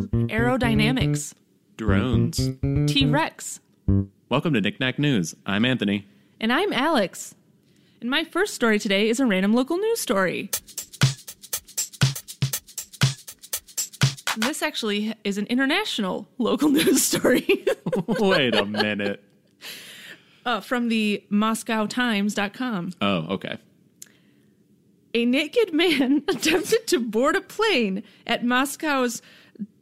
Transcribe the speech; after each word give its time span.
Aerodynamics, 0.00 1.34
Drones. 1.76 2.36
T 2.92 3.06
Rex, 3.06 3.60
Welcome 4.28 4.54
to 4.54 4.60
Knickknack 4.60 4.98
News. 4.98 5.34
I'm 5.44 5.64
Anthony. 5.64 6.06
and 6.40 6.52
I'm 6.52 6.72
Alex. 6.72 7.34
And 8.00 8.08
my 8.08 8.24
first 8.24 8.54
story 8.54 8.78
today 8.78 9.08
is 9.08 9.20
a 9.20 9.26
random 9.26 9.52
local 9.52 9.76
news 9.76 10.00
story. 10.00 10.50
This 14.38 14.62
actually 14.62 15.14
is 15.24 15.36
an 15.38 15.46
international 15.46 16.26
local 16.38 16.68
news 16.70 17.02
story 17.02 17.64
Wait 18.06 18.54
a 18.54 18.64
minute. 18.64 19.22
Uh, 20.44 20.60
from 20.60 20.88
the 20.88 21.22
MoscowTimes.com. 21.30 22.92
Oh, 23.00 23.16
okay. 23.34 23.58
A 25.12 25.24
naked 25.24 25.72
man 25.72 26.22
attempted 26.28 26.86
to 26.88 27.00
board 27.00 27.36
a 27.36 27.40
plane 27.40 28.02
at 28.26 28.44
Moscow's 28.44 29.22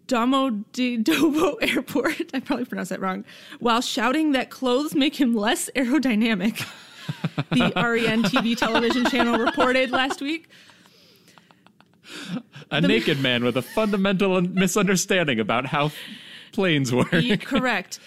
Domodedovo 0.06 1.56
Airport. 1.60 2.34
I 2.34 2.40
probably 2.40 2.64
pronounced 2.64 2.90
that 2.90 3.00
wrong. 3.00 3.24
While 3.60 3.82
shouting 3.82 4.32
that 4.32 4.50
clothes 4.50 4.94
make 4.94 5.20
him 5.20 5.34
less 5.34 5.70
aerodynamic. 5.76 6.66
the 7.50 7.72
REN 7.74 8.22
TV 8.24 8.56
television 8.56 9.04
channel 9.06 9.38
reported 9.38 9.90
last 9.90 10.20
week. 10.20 10.48
A 12.70 12.80
naked 12.80 13.20
man 13.20 13.44
with 13.44 13.56
a 13.56 13.62
fundamental 13.62 14.40
misunderstanding 14.42 15.40
about 15.40 15.66
how 15.66 15.90
planes 16.52 16.92
work. 16.92 17.10
Correct. 17.40 17.98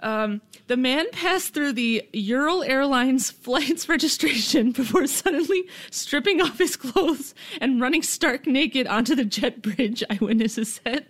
Um, 0.00 0.42
the 0.66 0.76
man 0.76 1.06
passed 1.10 1.54
through 1.54 1.72
the 1.72 2.06
Ural 2.12 2.62
Airlines 2.62 3.30
flight's 3.42 3.88
registration 3.88 4.72
before 4.72 5.06
suddenly 5.06 5.64
stripping 5.90 6.40
off 6.40 6.58
his 6.58 6.76
clothes 6.76 7.34
and 7.60 7.80
running 7.80 8.02
stark 8.02 8.46
naked 8.46 8.86
onto 8.86 9.14
the 9.14 9.24
jet 9.24 9.62
bridge, 9.62 10.02
eyewitnesses 10.10 10.80
said. 10.84 11.06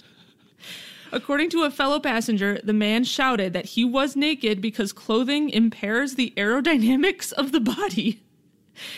According 1.12 1.50
to 1.50 1.62
a 1.62 1.70
fellow 1.70 2.00
passenger, 2.00 2.60
the 2.62 2.72
man 2.72 3.04
shouted 3.04 3.52
that 3.52 3.64
he 3.66 3.84
was 3.84 4.16
naked 4.16 4.60
because 4.60 4.92
clothing 4.92 5.50
impairs 5.50 6.14
the 6.14 6.32
aerodynamics 6.36 7.32
of 7.32 7.52
the 7.52 7.60
body. 7.60 8.22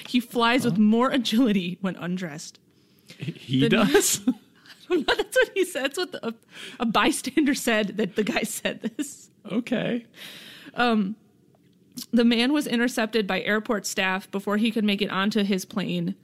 He 0.09 0.19
flies 0.19 0.65
with 0.65 0.77
more 0.77 1.09
agility 1.11 1.79
when 1.81 1.95
undressed. 1.95 2.59
he 3.17 3.61
the- 3.61 3.69
does? 3.69 4.21
That's 4.89 5.37
what 5.37 5.51
he 5.55 5.65
said. 5.65 5.83
That's 5.85 5.99
what 5.99 6.11
the, 6.11 6.27
a, 6.29 6.35
a 6.81 6.85
bystander 6.87 7.55
said 7.55 7.97
that 7.99 8.17
the 8.17 8.25
guy 8.25 8.43
said 8.43 8.81
this. 8.97 9.31
Okay. 9.51 10.07
The 12.13 12.25
man 12.25 12.53
was 12.53 12.67
intercepted 12.67 13.27
by 13.27 13.41
airport 13.43 13.87
staff 13.87 14.31
before 14.31 14.57
he 14.57 14.71
could 14.71 14.85
make 14.85 15.03
it 15.03 15.11
onto 15.11 15.43
his 15.43 15.65
plane. 15.65 16.15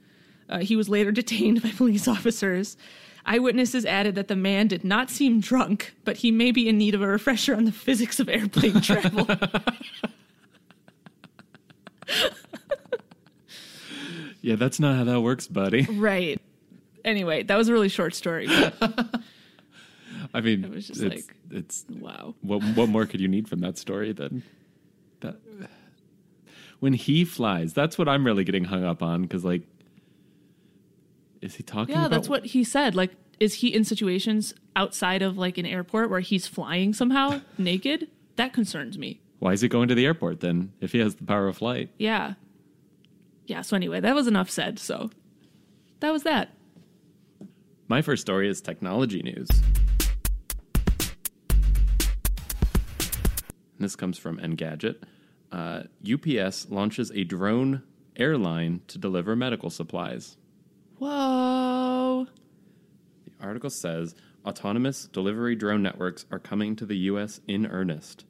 Uh, 0.49 0.59
he 0.59 0.75
was 0.75 0.87
later 0.89 1.11
detained 1.21 1.61
by 1.61 1.71
police 1.71 2.07
officers. 2.07 2.77
Eyewitnesses 3.25 3.85
added 3.85 4.15
that 4.15 4.27
the 4.27 4.35
man 4.35 4.67
did 4.67 4.83
not 4.83 5.09
seem 5.09 5.39
drunk, 5.39 5.95
but 6.03 6.17
he 6.17 6.31
may 6.31 6.51
be 6.51 6.69
in 6.69 6.77
need 6.77 6.93
of 6.93 7.01
a 7.01 7.07
refresher 7.07 7.55
on 7.55 7.65
the 7.65 7.71
physics 7.71 8.19
of 8.19 8.29
airplane 8.29 8.81
travel. 8.81 9.27
Yeah, 14.41 14.57
that's 14.57 14.79
not 14.79 14.95
how 14.95 15.03
that 15.05 15.21
works, 15.21 15.47
buddy. 15.47 15.87
right. 15.91 16.39
Anyway, 17.03 17.41
that 17.41 17.55
was 17.57 17.67
a 17.67 17.73
really 17.73 17.89
short 17.89 18.13
story. 18.13 18.45
But 18.45 18.75
I 20.35 20.41
mean, 20.41 20.63
It 20.65 20.69
was 20.71 20.87
just 20.87 21.01
it's, 21.01 21.27
like- 21.27 21.35
it's 21.49 21.85
wow. 21.89 22.35
what 22.41 22.61
what 22.75 22.89
more 22.89 23.05
could 23.05 23.21
you 23.21 23.27
need 23.27 23.47
from 23.47 23.59
that 23.61 23.77
story 23.77 24.11
than 24.11 24.43
that 25.21 25.37
when 26.79 26.93
he 26.93 27.23
flies, 27.25 27.73
that's 27.73 27.97
what 27.97 28.07
I'm 28.09 28.25
really 28.25 28.43
getting 28.43 28.65
hung 28.65 28.83
up 28.83 29.01
on 29.01 29.21
because 29.23 29.45
like 29.45 29.61
is 31.41 31.55
he 31.55 31.63
talking 31.63 31.95
Yeah, 31.95 32.07
that's 32.07 32.27
what 32.29 32.45
he 32.47 32.63
said. 32.63 32.95
Like, 32.95 33.11
is 33.39 33.55
he 33.55 33.73
in 33.73 33.83
situations 33.83 34.53
outside 34.75 35.21
of 35.21 35.37
like 35.37 35.57
an 35.57 35.65
airport 35.65 36.09
where 36.09 36.19
he's 36.19 36.47
flying 36.47 36.93
somehow 36.93 37.41
naked? 37.57 38.07
That 38.35 38.51
concerns 38.51 38.97
me. 38.97 39.21
why 39.39 39.53
is 39.53 39.61
he 39.61 39.67
going 39.69 39.87
to 39.87 39.95
the 39.95 40.05
airport 40.05 40.41
then 40.41 40.73
if 40.81 40.91
he 40.91 40.99
has 40.99 41.15
the 41.15 41.23
power 41.23 41.47
of 41.47 41.57
flight? 41.57 41.89
Yeah. 41.97 42.33
Yeah, 43.45 43.61
so 43.61 43.75
anyway, 43.75 43.99
that 43.99 44.15
was 44.15 44.27
enough 44.27 44.49
said. 44.49 44.79
So 44.79 45.11
that 46.01 46.11
was 46.11 46.23
that. 46.23 46.49
My 47.87 48.01
first 48.01 48.21
story 48.21 48.49
is 48.49 48.59
technology 48.59 49.21
news. 49.21 49.47
This 53.85 53.95
comes 53.95 54.17
from 54.17 54.39
Engadget. 54.39 54.95
Uh, 55.51 55.83
UPS 56.11 56.71
launches 56.71 57.11
a 57.11 57.23
drone 57.23 57.83
airline 58.15 58.81
to 58.87 58.97
deliver 58.97 59.35
medical 59.35 59.69
supplies. 59.69 60.37
Whoa. 60.97 62.25
The 63.25 63.45
article 63.45 63.69
says 63.69 64.15
autonomous 64.43 65.05
delivery 65.05 65.55
drone 65.55 65.83
networks 65.83 66.25
are 66.31 66.39
coming 66.39 66.75
to 66.77 66.85
the 66.87 66.97
U.S. 66.97 67.41
in 67.47 67.67
earnest. 67.67 68.25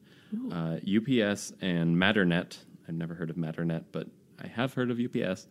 Uh, 0.51 0.79
UPS 0.83 1.53
and 1.61 1.95
Matternet, 1.95 2.57
I've 2.89 2.95
never 2.95 3.13
heard 3.13 3.29
of 3.29 3.37
Matternet, 3.37 3.85
but 3.93 4.09
I 4.43 4.47
have 4.47 4.73
heard 4.73 4.91
of 4.91 4.99
UPS. 4.99 5.47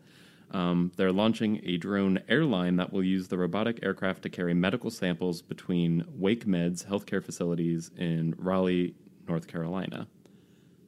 Um, 0.51 0.93
they're 0.97 1.13
launching 1.13 1.63
a 1.65 1.79
drone 1.79 2.21
airline 2.29 2.77
that 2.77 2.93
will 2.93 3.03
use 3.03 3.29
the 3.29 3.39
robotic 3.39 3.81
aircraft 3.83 4.23
to 4.25 4.29
carry 4.29 4.53
medical 4.53 4.91
samples 4.91 5.41
between 5.41 6.05
WakeMed's 6.21 6.85
healthcare 6.85 7.25
facilities 7.25 7.91
in 7.97 8.35
Raleigh, 8.37 8.95
North 9.29 9.47
Carolina. 9.47 10.07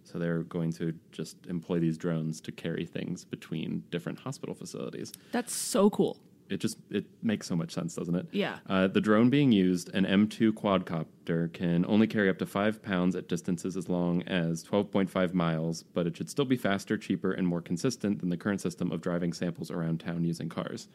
So 0.04 0.18
they're 0.18 0.44
going 0.44 0.72
to 0.74 0.94
just 1.10 1.36
employ 1.46 1.80
these 1.80 1.98
drones 1.98 2.40
to 2.42 2.52
carry 2.52 2.86
things 2.86 3.24
between 3.24 3.82
different 3.90 4.20
hospital 4.20 4.54
facilities 4.54 5.12
That's 5.32 5.52
so 5.52 5.90
cool. 5.90 6.16
it 6.48 6.58
just 6.60 6.78
it 6.90 7.06
makes 7.24 7.48
so 7.48 7.56
much 7.56 7.72
sense, 7.72 7.96
doesn't 7.96 8.14
it? 8.14 8.26
Yeah. 8.30 8.58
Uh, 8.68 8.86
the 8.86 9.00
drone 9.00 9.30
being 9.30 9.50
used, 9.50 9.92
an 9.94 10.04
M2 10.06 10.52
quadcopter, 10.52 11.52
can 11.52 11.84
only 11.88 12.06
carry 12.06 12.28
up 12.30 12.38
to 12.38 12.46
five 12.46 12.80
pounds 12.84 13.16
at 13.16 13.28
distances 13.28 13.76
as 13.76 13.88
long 13.88 14.22
as 14.28 14.62
12.5 14.62 15.34
miles, 15.34 15.82
but 15.82 16.06
it 16.06 16.16
should 16.16 16.30
still 16.30 16.44
be 16.44 16.56
faster, 16.56 16.96
cheaper, 16.96 17.32
and 17.32 17.48
more 17.48 17.60
consistent 17.60 18.20
than 18.20 18.28
the 18.28 18.36
current 18.36 18.60
system 18.60 18.92
of 18.92 19.00
driving 19.00 19.32
samples 19.32 19.72
around 19.72 19.98
town 19.98 20.22
using 20.22 20.48
cars. 20.48 20.86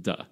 Duh. 0.00 0.22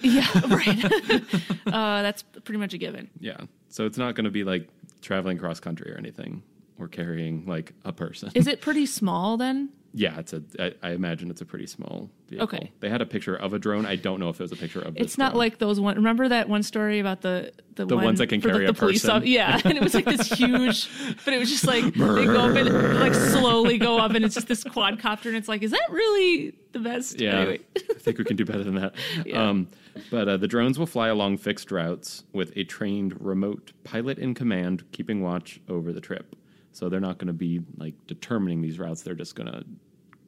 Yeah, 0.00 0.26
right. 0.48 0.84
uh, 1.66 2.02
that's 2.02 2.22
pretty 2.22 2.58
much 2.58 2.72
a 2.72 2.78
given. 2.78 3.10
Yeah. 3.20 3.36
So 3.68 3.84
it's 3.86 3.98
not 3.98 4.14
going 4.14 4.24
to 4.24 4.30
be 4.30 4.44
like 4.44 4.68
traveling 5.04 5.38
cross 5.38 5.60
country 5.60 5.92
or 5.92 5.96
anything, 5.96 6.42
or 6.78 6.88
carrying 6.88 7.46
like 7.46 7.72
a 7.84 7.92
person. 7.92 8.32
Is 8.34 8.46
it 8.46 8.60
pretty 8.60 8.86
small 8.86 9.36
then? 9.36 9.70
Yeah, 9.96 10.18
it's 10.18 10.32
a. 10.32 10.42
I, 10.58 10.72
I 10.82 10.90
imagine 10.90 11.30
it's 11.30 11.40
a 11.40 11.44
pretty 11.44 11.66
small 11.66 12.10
vehicle. 12.28 12.44
Okay. 12.48 12.72
They 12.80 12.88
had 12.90 13.00
a 13.00 13.06
picture 13.06 13.36
of 13.36 13.52
a 13.52 13.60
drone. 13.60 13.86
I 13.86 13.94
don't 13.94 14.18
know 14.18 14.28
if 14.28 14.40
it 14.40 14.42
was 14.42 14.50
a 14.52 14.56
picture 14.56 14.80
of. 14.80 14.96
It's 14.96 15.16
not 15.16 15.30
drone. 15.32 15.38
like 15.38 15.58
those 15.58 15.78
one. 15.78 15.94
Remember 15.94 16.28
that 16.28 16.48
one 16.48 16.64
story 16.64 16.98
about 16.98 17.20
the 17.20 17.52
the, 17.76 17.86
The 17.86 17.94
one 17.94 18.04
ones 18.06 18.18
that 18.18 18.26
can 18.26 18.40
carry 18.40 18.64
the, 18.64 18.70
a 18.70 18.72
the 18.72 18.78
police 18.78 19.02
person. 19.02 19.16
off- 19.18 19.24
Yeah, 19.26 19.60
and 19.64 19.76
it 19.78 19.82
was 19.84 19.94
like 19.94 20.04
this 20.04 20.28
huge, 20.32 20.88
but 21.24 21.32
it 21.32 21.38
was 21.38 21.48
just 21.48 21.64
like 21.66 21.84
they 21.84 22.24
go 22.26 22.40
up 22.50 22.56
and 22.56 22.98
like 23.00 23.14
slowly 23.14 23.78
go 23.78 23.98
up, 23.98 24.12
and 24.14 24.24
it's 24.24 24.34
just 24.34 24.48
this 24.48 24.64
quadcopter, 24.64 25.26
and 25.26 25.36
it's 25.36 25.48
like, 25.48 25.62
is 25.62 25.70
that 25.70 25.86
really 25.90 26.54
the 26.72 26.80
best? 26.80 27.20
Yeah, 27.20 27.38
Anyway. 27.38 27.60
I 27.76 27.94
think 28.00 28.18
we 28.18 28.24
can 28.24 28.36
do 28.36 28.44
better 28.44 28.64
than 28.64 28.74
that. 28.74 28.94
Yeah. 29.24 29.48
Um, 29.48 29.68
but 30.10 30.28
uh, 30.28 30.36
the 30.38 30.48
drones 30.48 30.76
will 30.76 30.86
fly 30.86 31.06
along 31.06 31.36
fixed 31.36 31.70
routes 31.70 32.24
with 32.32 32.52
a 32.56 32.64
trained 32.64 33.20
remote 33.24 33.70
pilot 33.84 34.18
in 34.18 34.34
command, 34.34 34.82
keeping 34.90 35.22
watch 35.22 35.60
over 35.68 35.92
the 35.92 36.00
trip. 36.00 36.34
So 36.72 36.88
they're 36.88 36.98
not 36.98 37.18
going 37.18 37.28
to 37.28 37.32
be 37.32 37.60
like 37.76 37.94
determining 38.08 38.60
these 38.60 38.80
routes; 38.80 39.02
they're 39.02 39.14
just 39.14 39.36
going 39.36 39.46
to 39.52 39.64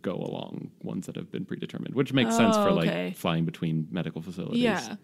go 0.02 0.14
along 0.14 0.70
ones 0.82 1.06
that 1.06 1.16
have 1.16 1.30
been 1.32 1.44
predetermined, 1.44 1.94
which 1.94 2.12
makes 2.12 2.36
sense 2.36 2.56
for 2.56 2.68
Oh, 2.68 2.78
okay. 2.78 3.06
like 3.06 3.16
flying 3.16 3.44
between 3.44 3.88
medical 3.90 4.22
facilities. 4.22 4.62
Yeah. 4.62 4.96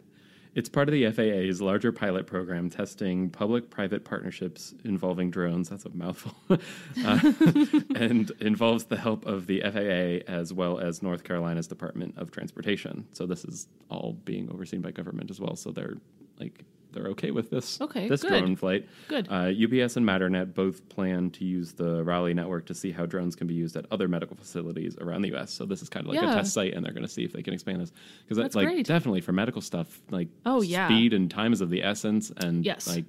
It's 0.55 0.69
part 0.69 0.87
of 0.87 0.93
the 0.93 1.11
FAA's 1.11 1.63
larger 1.63 1.93
pilot 1.93 2.27
program 2.27 2.69
testing 2.69 3.31
public 3.31 3.71
private 3.71 4.05
partnerships 4.05 4.75
involving 4.85 5.31
drones. 5.31 5.71
That's 5.71 5.87
a 5.87 5.91
mouthful. 5.91 6.35
Uh, 7.05 7.33
and 7.97 8.31
involves 8.41 8.85
the 8.85 8.99
help 8.99 9.25
of 9.25 9.47
the 9.47 9.61
FAA 9.63 10.31
as 10.31 10.53
well 10.53 10.79
as 10.79 11.03
North 11.03 11.25
Carolina's 11.25 11.67
Department 11.67 12.15
of 12.19 12.31
Transportation. 12.31 13.07
So 13.13 13.25
this 13.27 13.45
is 13.47 13.67
all 13.89 14.13
being 14.27 14.51
overseen 14.51 14.83
by 14.83 14.91
government 14.91 15.31
as 15.31 15.41
well. 15.41 15.57
So 15.57 15.71
they're 15.71 15.97
like, 16.39 16.65
they're 16.93 17.09
okay 17.09 17.31
with 17.31 17.51
this, 17.51 17.81
Okay, 17.81 18.09
this 18.09 18.23
good. 18.23 18.29
drone 18.29 18.57
flight. 18.57 18.89
Good. 19.09 19.29
Uh, 19.31 19.51
UPS 19.51 19.97
and 19.97 20.07
Matternet 20.07 20.55
both 20.55 20.89
plan 20.89 21.31
to 21.31 21.45
use 21.45 21.73
the 21.73 22.05
Raleigh 22.05 22.35
network 22.35 22.67
to 22.67 22.75
see 22.75 22.93
how 22.93 23.07
drones 23.07 23.35
can 23.37 23.47
be 23.47 23.55
used 23.55 23.77
at 23.77 23.87
other 23.91 24.09
medical 24.09 24.37
facilities 24.37 24.97
around 24.99 25.23
the 25.23 25.29
U.S. 25.31 25.51
So 25.53 25.65
this 25.67 25.83
is 25.83 25.89
kind 25.89 26.07
of 26.07 26.13
like 26.13 26.23
Yeah. 26.23 26.33
a 26.33 26.35
test 26.37 26.53
site, 26.53 26.75
and 26.75 26.85
they're 26.85 26.93
going 26.93 27.07
to 27.07 27.13
see 27.13 27.25
if 27.25 27.33
they 27.33 27.43
can 27.43 27.55
expand 27.55 27.81
this 27.81 27.93
because 28.25 28.37
That's 28.37 28.55
like 28.55 28.67
great. 28.69 28.87
definitely 28.87 29.21
for 29.21 29.33
medical 29.33 29.61
stuff. 29.63 30.01
Like 30.11 30.29
Oh, 30.47 30.63
yeah. 30.63 30.87
speed 30.89 31.13
and 31.13 31.31
time 31.31 31.53
is 31.53 31.61
of 31.61 31.71
the 31.71 31.83
essence, 31.83 32.31
and 32.39 32.65
Yes. 32.65 32.87
like 32.87 33.05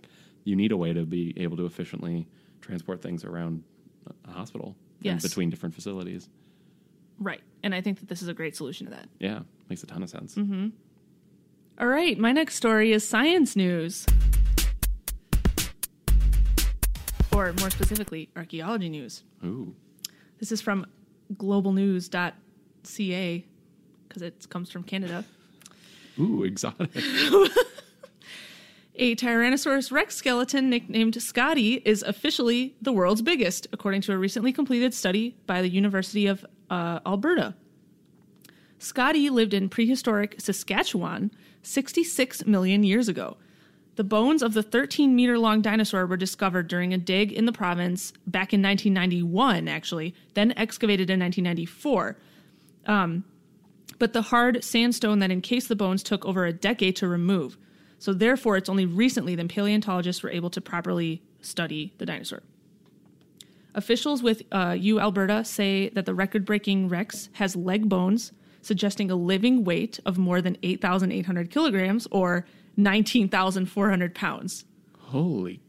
you 0.45 0.56
need 0.56 0.71
a 0.71 0.77
way 0.77 0.94
to 0.94 1.06
be 1.06 1.33
able 1.38 1.57
to 1.57 1.65
efficiently 1.65 2.27
transport 2.62 3.01
things 3.01 3.24
around 3.25 3.63
a 4.27 4.31
hospital 4.31 4.75
and 5.00 5.06
Yes. 5.06 5.21
between 5.24 5.50
different 5.50 5.74
facilities. 5.75 6.30
Right, 7.19 7.41
and 7.62 7.75
I 7.75 7.81
think 7.81 8.00
that 8.00 8.09
this 8.09 8.21
is 8.21 8.27
a 8.27 8.33
great 8.33 8.56
solution 8.56 8.88
to 8.88 8.91
that. 8.91 9.07
Yeah, 9.19 9.41
makes 9.69 9.83
a 9.83 9.85
ton 9.88 10.01
of 10.03 10.09
sense. 10.09 10.35
Mm-hmm. 10.35 10.69
All 11.80 11.88
right, 11.88 12.18
my 12.18 12.31
next 12.31 12.56
story 12.56 12.92
is 12.92 13.08
science 13.08 13.56
news. 13.56 14.06
Or 17.31 17.52
more 17.60 17.72
specifically, 17.72 18.30
archaeology 18.36 18.90
news. 18.90 19.24
Ooh, 19.44 19.74
This 20.40 20.52
is 20.52 20.62
from 20.62 20.86
globalnews.ca 21.34 23.46
because 24.08 24.22
it 24.22 24.48
comes 24.50 24.70
from 24.70 24.84
Canada. 24.84 25.25
Ooh, 26.20 26.44
exotic. 26.44 26.92
A 28.96 29.16
Tyrannosaurus 29.16 29.92
rex 29.92 30.16
skeleton 30.16 30.69
nicknamed 30.69 31.19
Scotty 31.19 31.81
is 31.84 32.04
officially 32.04 32.76
the 32.84 32.94
world's 32.94 33.24
biggest, 33.24 33.66
according 33.74 34.02
to 34.02 34.14
a 34.14 34.18
recently 34.18 34.54
completed 34.54 34.94
study 34.94 35.36
by 35.48 35.64
the 35.64 35.69
University 35.69 36.28
of 36.28 36.46
uh, 36.69 37.00
Alberta. 37.04 37.56
Scotty 38.78 39.31
lived 39.31 39.56
in 39.56 39.68
prehistoric 39.69 40.36
Saskatchewan 40.40 41.31
66 41.63 42.45
million 42.45 42.83
years 42.83 43.07
ago. 43.07 43.38
The 43.95 44.04
bones 44.04 44.42
of 44.42 44.54
the 44.54 44.63
13 44.63 45.15
meter 45.15 45.38
long 45.38 45.62
dinosaur 45.62 46.06
were 46.06 46.18
discovered 46.18 46.68
during 46.68 46.94
a 46.94 46.98
dig 46.98 47.31
in 47.31 47.45
the 47.45 47.51
province 47.51 48.12
back 48.25 48.54
in 48.54 48.62
1991, 48.62 49.68
actually, 49.68 50.15
then 50.33 50.54
excavated 50.57 51.10
in 51.10 51.19
1994. 51.19 52.18
Um, 52.86 53.24
but 54.00 54.13
the 54.13 54.24
hard 54.24 54.63
sandstone 54.63 55.19
that 55.19 55.31
encased 55.31 55.69
the 55.69 55.75
bones 55.75 56.04
took 56.04 56.25
over 56.25 56.45
a 56.45 56.54
decade 56.54 56.95
to 56.98 57.07
remove. 57.07 57.57
So, 58.00 58.13
therefore, 58.13 58.57
it's 58.57 58.68
only 58.68 58.86
recently 58.86 59.36
that 59.36 59.48
paleontologists 59.48 60.24
were 60.24 60.31
able 60.31 60.50
to 60.50 60.59
properly 60.59 61.21
study 61.42 61.94
the 62.00 62.06
dinosaur. 62.06 62.44
Officials 63.75 64.21
with 64.21 64.44
uh, 64.51 64.75
U 64.77 65.00
Alberta 65.00 65.45
say 65.45 65.89
that 65.89 66.06
the 66.06 66.13
record 66.13 66.45
breaking 66.45 66.89
Rex 66.89 67.30
has 67.33 67.56
leg 67.56 67.88
bones, 67.88 68.31
suggesting 68.63 69.12
a 69.12 69.15
living 69.15 69.63
weight 69.63 70.00
of 70.06 70.18
more 70.18 70.42
than 70.42 70.57
8,800 70.63 71.51
kilograms 71.51 72.07
or 72.10 72.48
19,400 72.77 74.15
pounds. 74.15 74.65
Holy, 74.98 75.60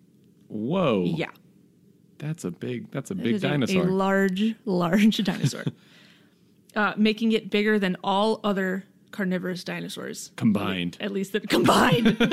whoa! 0.49 1.03
Yeah. 1.05 1.27
that's 2.19 2.45
a 2.45 2.51
big. 2.51 2.91
That's 2.91 3.11
a 3.11 3.15
big 3.15 3.35
is 3.35 3.45
a- 3.45 3.49
dinosaur. 3.49 3.83
A, 3.83 3.87
large, 3.93 4.55
large 4.65 5.19
dinosaur. 5.25 5.65
uh, 6.75 6.95
making 6.97 7.33
it 7.33 7.51
bigger 7.51 7.79
than 7.79 7.97
all 8.03 8.41
other 8.43 8.85
carnivorous 9.11 9.63
dinosaurs. 9.65 10.33
combined. 10.37 10.97
At 11.01 11.13
least 11.13 11.33
that 11.33 11.49
combined. 11.49 12.17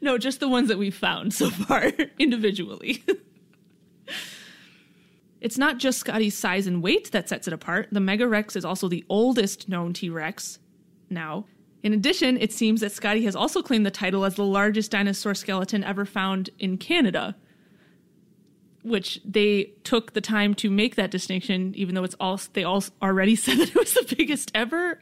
no, 0.00 0.18
just 0.18 0.40
the 0.40 0.48
ones 0.48 0.68
that 0.68 0.78
we've 0.78 0.94
found 0.94 1.34
so 1.34 1.50
far 1.50 1.92
individually. 2.18 3.02
It's 5.40 5.58
not 5.58 5.78
just 5.78 5.98
Scotty's 5.98 6.36
size 6.36 6.66
and 6.66 6.82
weight 6.82 7.12
that 7.12 7.28
sets 7.28 7.46
it 7.46 7.52
apart. 7.52 7.88
The 7.92 8.00
Mega 8.00 8.26
Rex 8.26 8.56
is 8.56 8.64
also 8.64 8.88
the 8.88 9.04
oldest 9.08 9.68
known 9.68 9.92
T 9.92 10.10
Rex 10.10 10.58
now. 11.10 11.46
In 11.82 11.92
addition, 11.92 12.36
it 12.38 12.52
seems 12.52 12.80
that 12.80 12.90
Scotty 12.90 13.24
has 13.24 13.36
also 13.36 13.62
claimed 13.62 13.86
the 13.86 13.90
title 13.90 14.24
as 14.24 14.34
the 14.34 14.44
largest 14.44 14.90
dinosaur 14.90 15.34
skeleton 15.34 15.84
ever 15.84 16.04
found 16.04 16.50
in 16.58 16.76
Canada 16.76 17.36
which 18.82 19.20
they 19.24 19.72
took 19.84 20.12
the 20.12 20.20
time 20.20 20.54
to 20.54 20.70
make 20.70 20.96
that 20.96 21.10
distinction, 21.10 21.74
even 21.76 21.94
though 21.94 22.04
it's 22.04 22.16
all 22.18 22.40
they 22.52 22.64
all 22.64 22.82
already 23.02 23.36
said 23.44 23.58
that 23.58 23.68
it 23.70 23.74
was 23.74 23.94
the 23.94 24.14
biggest 24.16 24.50
ever 24.54 25.00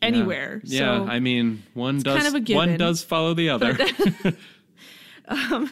anywhere. 0.00 0.60
Yeah, 0.64 0.98
so 0.98 1.06
I 1.06 1.20
mean, 1.20 1.62
one 1.74 2.00
does 2.00 2.22
kind 2.22 2.36
of 2.36 2.56
one 2.56 2.76
does 2.76 3.02
follow 3.02 3.34
the 3.34 3.50
other. 3.50 3.78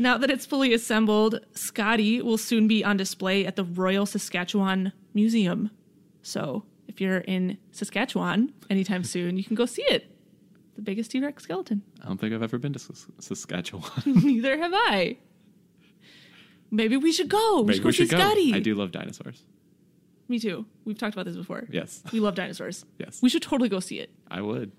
now 0.00 0.18
that 0.18 0.30
it's 0.30 0.46
fully 0.46 0.72
assembled, 0.74 1.40
Scotty 1.54 2.20
will 2.22 2.38
soon 2.38 2.66
be 2.68 2.82
on 2.84 2.96
display 2.96 3.46
at 3.46 3.56
the 3.56 3.64
Royal 3.64 4.06
Saskatchewan 4.06 4.92
Museum. 5.14 5.70
So 6.22 6.64
if 6.88 7.00
you're 7.00 7.18
in 7.18 7.58
Saskatchewan 7.72 8.52
anytime 8.68 9.04
soon, 9.04 9.36
you 9.36 9.44
can 9.44 9.54
go 9.56 9.66
see 9.66 9.82
it. 9.82 10.10
The 10.76 10.82
biggest 10.82 11.10
T 11.10 11.20
Rex 11.20 11.42
skeleton. 11.42 11.82
I 12.02 12.06
don't 12.06 12.18
think 12.18 12.32
I've 12.34 12.42
ever 12.42 12.58
been 12.58 12.72
to 12.72 12.78
Sas- 12.78 13.06
Saskatchewan. 13.18 13.90
Neither 14.06 14.56
have 14.58 14.72
I. 14.74 15.18
Maybe 16.70 16.96
we 16.96 17.12
should 17.12 17.28
go. 17.28 17.60
We 17.62 17.66
Maybe 17.66 17.74
should 17.74 17.82
go 17.82 17.88
we 17.88 17.92
see. 17.92 18.06
Scotty. 18.06 18.54
I 18.54 18.60
do 18.60 18.74
love 18.74 18.92
dinosaurs. 18.92 19.44
Me 20.28 20.38
too. 20.38 20.64
We've 20.84 20.96
talked 20.96 21.14
about 21.14 21.24
this 21.26 21.34
before. 21.36 21.66
Yes, 21.70 22.02
We 22.12 22.20
love 22.20 22.36
dinosaurs. 22.36 22.84
yes, 22.98 23.20
We 23.20 23.28
should 23.28 23.42
totally 23.42 23.68
go 23.68 23.80
see 23.80 23.98
it. 23.98 24.10
I 24.30 24.40
would. 24.40 24.70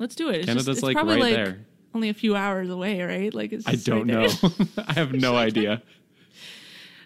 Let's 0.00 0.16
do 0.16 0.28
it. 0.28 0.36
It's 0.38 0.46
Canada's 0.46 0.66
just, 0.66 0.78
it's 0.78 0.82
like 0.82 0.94
probably 0.96 1.14
right 1.14 1.22
like 1.22 1.34
there. 1.34 1.65
Only 1.96 2.10
a 2.10 2.14
few 2.14 2.36
hours 2.36 2.68
away, 2.68 3.02
right? 3.02 3.32
Like 3.34 3.52
it's 3.52 3.66
I 3.66 3.74
don't 3.74 4.06
right 4.06 4.42
know. 4.42 4.50
I 4.86 4.92
have 4.92 5.12
no 5.12 5.34
idea. 5.34 5.82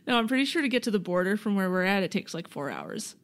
no, 0.06 0.18
I'm 0.18 0.28
pretty 0.28 0.44
sure 0.44 0.60
to 0.60 0.68
get 0.68 0.82
to 0.82 0.90
the 0.90 0.98
border 0.98 1.36
from 1.36 1.54
where 1.54 1.70
we're 1.70 1.84
at, 1.84 2.02
it 2.02 2.10
takes 2.10 2.34
like 2.34 2.48
four 2.48 2.70
hours. 2.70 3.14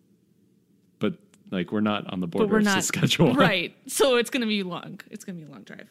But 1.01 1.15
like, 1.51 1.73
we're 1.73 1.81
not 1.81 2.11
on 2.13 2.21
the 2.21 2.27
border 2.27 2.47
But 2.47 2.53
we're 2.53 2.61
not 2.61 2.75
Saskatchewan. 2.85 3.35
right. 3.37 3.77
So 3.89 4.17
it's 4.17 4.31
gonna 4.31 4.47
be 4.47 4.63
long. 4.63 5.01
It's 5.11 5.25
gonna 5.25 5.39
be 5.39 5.45
a 5.45 5.51
long 5.51 5.65
drive. 5.65 5.89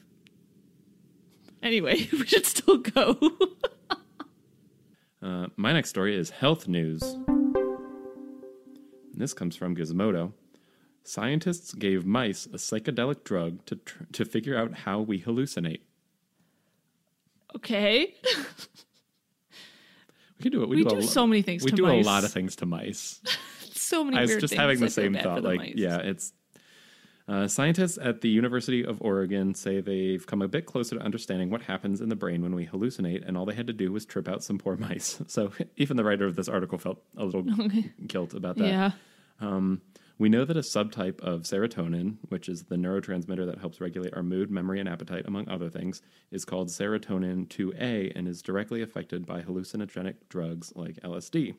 Anyway, 1.62 2.08
we 2.12 2.26
should 2.26 2.46
still 2.46 2.78
go. 2.78 3.18
Uh, 5.22 5.48
my 5.58 5.74
next 5.74 5.90
story 5.90 6.16
is 6.16 6.30
health 6.30 6.68
news. 6.68 7.02
And 7.02 7.56
this 9.16 9.34
comes 9.34 9.56
from 9.56 9.76
Gizmodo. 9.76 10.32
Scientists 11.08 11.74
gave 11.74 12.06
mice 12.06 12.46
a 12.48 12.58
psychedelic 12.58 13.24
drug 13.24 13.66
to 13.68 13.76
tr- 13.78 14.04
to 14.12 14.26
figure 14.26 14.58
out 14.58 14.74
how 14.74 15.00
we 15.00 15.22
hallucinate. 15.22 15.82
okay. 17.56 18.14
We 20.38 20.44
can 20.44 20.52
do 20.52 20.64
it. 20.64 20.70
We 20.70 20.76
do, 20.78 20.84
do 20.84 20.96
a, 20.96 21.00
lo- 21.00 21.02
so 21.02 21.26
many 21.26 21.42
things 21.42 21.64
We 21.64 21.72
do 21.72 21.84
mice. 21.84 22.06
a 22.06 22.10
lot 22.10 22.26
of 22.26 22.32
things 22.32 22.56
to 22.58 22.66
mice. 22.66 23.22
So 23.78 24.04
many 24.04 24.18
I 24.18 24.22
was 24.24 24.38
just 24.38 24.54
having 24.56 24.80
the 24.80 24.88
I 24.88 24.90
same 24.90 25.14
thought. 25.14 25.44
Like, 25.44 25.60
mice. 25.60 25.74
yeah, 25.76 25.98
it's. 25.98 26.34
Uh, 27.28 27.48
scientists 27.48 28.00
at 28.02 28.22
the 28.22 28.30
University 28.30 28.84
of 28.84 29.00
Oregon 29.02 29.54
say 29.54 29.80
they've 29.80 30.26
come 30.26 30.42
a 30.42 30.48
bit 30.48 30.66
closer 30.66 30.96
to 30.98 31.02
understanding 31.04 31.52
what 31.52 31.62
happens 31.62 32.02
in 32.02 32.10
the 32.10 32.16
brain 32.16 32.42
when 32.42 32.56
we 32.56 32.66
hallucinate, 32.66 33.24
and 33.28 33.38
all 33.38 33.46
they 33.46 33.54
had 33.54 33.68
to 33.68 33.74
do 33.74 33.92
was 33.92 34.04
trip 34.06 34.28
out 34.28 34.44
some 34.44 34.58
poor 34.58 34.76
mice. 34.90 35.22
So 35.28 35.52
even 35.78 35.98
the 35.98 36.04
writer 36.04 36.26
of 36.26 36.36
this 36.36 36.48
article 36.50 36.80
felt 36.80 37.04
a 37.16 37.26
little 37.26 37.44
guilt 38.08 38.34
about 38.34 38.58
that. 38.58 38.68
Yeah. 38.68 38.92
Um, 39.40 39.82
we 40.18 40.30
know 40.30 40.46
that 40.46 40.56
a 40.56 40.62
subtype 40.62 41.20
of 41.20 41.42
serotonin, 41.42 42.18
which 42.30 42.48
is 42.48 42.64
the 42.64 42.78
neurotransmitter 42.78 43.46
that 43.46 43.60
helps 43.60 43.82
regulate 43.82 44.14
our 44.14 44.24
mood, 44.24 44.50
memory, 44.50 44.80
and 44.80 44.88
appetite, 44.88 45.26
among 45.28 45.50
other 45.50 45.70
things, 45.70 46.02
is 46.32 46.46
called 46.46 46.70
serotonin 46.70 47.48
2A 47.48 48.14
and 48.16 48.28
is 48.28 48.42
directly 48.42 48.82
affected 48.82 49.26
by 49.26 49.42
hallucinogenic 49.42 50.16
drugs 50.30 50.72
like 50.76 50.96
LSD. 51.02 51.56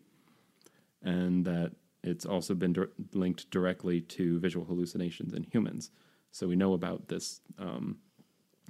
And 1.03 1.44
that 1.44 1.73
it's 2.03 2.25
also 2.25 2.55
been 2.55 2.73
dir- 2.73 2.93
linked 3.12 3.50
directly 3.50 4.00
to 4.00 4.38
visual 4.38 4.64
hallucinations 4.64 5.35
in 5.35 5.43
humans. 5.43 5.91
So 6.31 6.47
we 6.47 6.56
know 6.56 6.73
about 6.73 7.09
this 7.09 7.41
um, 7.59 7.99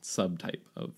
subtype 0.02 0.62
of 0.74 0.94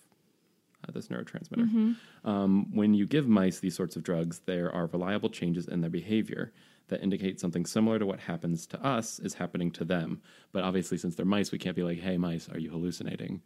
uh, 0.87 0.93
this 0.93 1.09
neurotransmitter. 1.09 1.97
Um, 2.25 2.75
when 2.75 2.95
you 2.95 3.07
give 3.07 3.27
mice 3.29 3.61
these 3.61 3.75
sorts 3.75 3.97
of 3.97 4.03
drugs, 4.03 4.41
there 4.47 4.71
are 4.73 4.87
reliable 4.87 5.29
changes 5.31 5.67
in 5.67 5.81
their 5.81 5.91
behavior 5.91 6.53
that 6.89 7.03
indicate 7.03 7.39
something 7.41 7.67
similar 7.67 7.99
to 7.99 8.07
what 8.07 8.21
happens 8.21 8.67
to 8.67 8.83
us 8.85 9.19
is 9.19 9.35
happening 9.35 9.71
to 9.73 9.85
them. 9.85 10.23
But 10.53 10.65
obviously, 10.65 10.97
since 10.99 11.15
they're 11.17 11.27
mice, 11.27 11.53
we 11.53 11.59
can't 11.59 11.77
be 11.77 11.83
like, 11.83 11.99
hey, 12.01 12.17
mice, 12.17 12.49
are 12.49 12.59
you 12.59 12.71
hallucinating? 12.71 13.43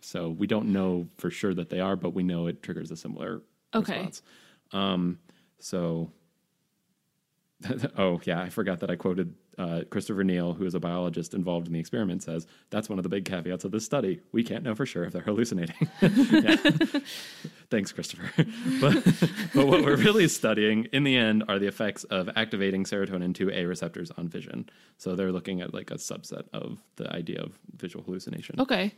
So 0.00 0.28
we 0.30 0.46
don't 0.46 0.72
know 0.72 1.08
for 1.16 1.30
sure 1.30 1.54
that 1.54 1.70
they 1.70 1.80
are, 1.80 1.96
but 1.96 2.10
we 2.14 2.22
know 2.22 2.46
it 2.46 2.62
triggers 2.62 2.90
a 2.90 2.96
similar 2.96 3.42
Okay. 3.74 3.94
response. 3.96 4.22
Um, 4.72 5.18
so, 5.58 6.12
oh, 7.98 8.20
yeah, 8.24 8.40
I 8.40 8.48
forgot 8.50 8.80
that 8.80 8.90
I 8.90 8.96
quoted 8.96 9.34
uh, 9.58 9.82
Christopher 9.90 10.22
Niell, 10.22 10.56
who 10.56 10.64
is 10.64 10.74
a 10.74 10.80
biologist 10.80 11.34
involved 11.34 11.66
in 11.66 11.72
the 11.72 11.80
experiment, 11.80 12.22
says 12.22 12.46
that's 12.70 12.88
one 12.88 12.98
of 12.98 13.02
the 13.02 13.08
big 13.08 13.24
caveats 13.24 13.64
of 13.64 13.72
this 13.72 13.84
study. 13.84 14.20
We 14.30 14.44
can't 14.44 14.62
know 14.62 14.74
for 14.74 14.86
sure 14.86 15.04
if 15.04 15.12
they're 15.12 15.22
hallucinating. 15.22 15.88
Thanks, 17.70 17.92
Christopher. 17.92 18.30
but, 18.80 19.04
but 19.54 19.66
what 19.66 19.82
we're 19.84 19.96
really 19.96 20.28
studying 20.28 20.84
in 20.92 21.02
the 21.02 21.16
end 21.16 21.44
are 21.48 21.58
the 21.58 21.66
effects 21.66 22.04
of 22.04 22.30
activating 22.36 22.84
serotonin 22.84 23.32
2A 23.32 23.68
receptors 23.68 24.12
on 24.12 24.28
vision. 24.28 24.70
So 24.96 25.16
they're 25.16 25.32
looking 25.32 25.60
at 25.60 25.74
like 25.74 25.90
a 25.90 25.96
subset 25.96 26.44
of 26.52 26.78
the 26.96 27.12
idea 27.12 27.42
of 27.42 27.58
visual 27.76 28.04
hallucination. 28.04 28.60
Okay. 28.60 28.94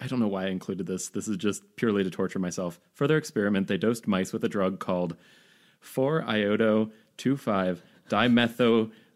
I 0.00 0.08
don't 0.08 0.20
know 0.20 0.28
why 0.28 0.46
I 0.46 0.48
included 0.48 0.86
this. 0.86 1.08
This 1.08 1.28
is 1.28 1.36
just 1.36 1.62
purely 1.76 2.04
to 2.04 2.10
torture 2.10 2.38
myself. 2.38 2.80
For 2.92 3.06
their 3.06 3.16
experiment, 3.16 3.68
they 3.68 3.78
dosed 3.78 4.06
mice 4.06 4.32
with 4.32 4.44
a 4.44 4.48
drug 4.48 4.80
called 4.80 5.16
4-iodo 5.82 6.90
2,5 7.16 7.80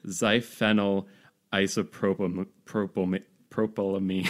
dimethoxyphenyl 0.07 1.07
isopropylamine. 1.53 4.29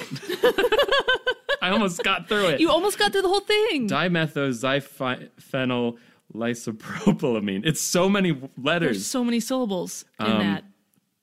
I 1.63 1.69
almost 1.71 2.03
got 2.03 2.27
through 2.29 2.47
it. 2.49 2.61
You 2.61 2.71
almost 2.71 2.99
got 2.99 3.13
through 3.13 3.23
the 3.23 3.29
whole 3.29 3.41
thing. 3.41 3.89
Dimethoxyphenyl 3.89 5.97
isopropylamine. 6.35 7.67
It's 7.67 7.81
so 7.81 8.09
many 8.09 8.33
There's 8.33 8.51
letters, 8.59 9.07
so 9.07 9.25
many 9.25 9.41
syllables 9.41 10.05
in 10.19 10.27
Um, 10.27 10.39
that. 10.39 10.65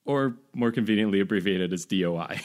or 0.05 0.35
more 0.53 0.71
conveniently 0.71 1.19
abbreviated 1.21 1.73
as 1.73 1.85
DOI. 1.85 2.39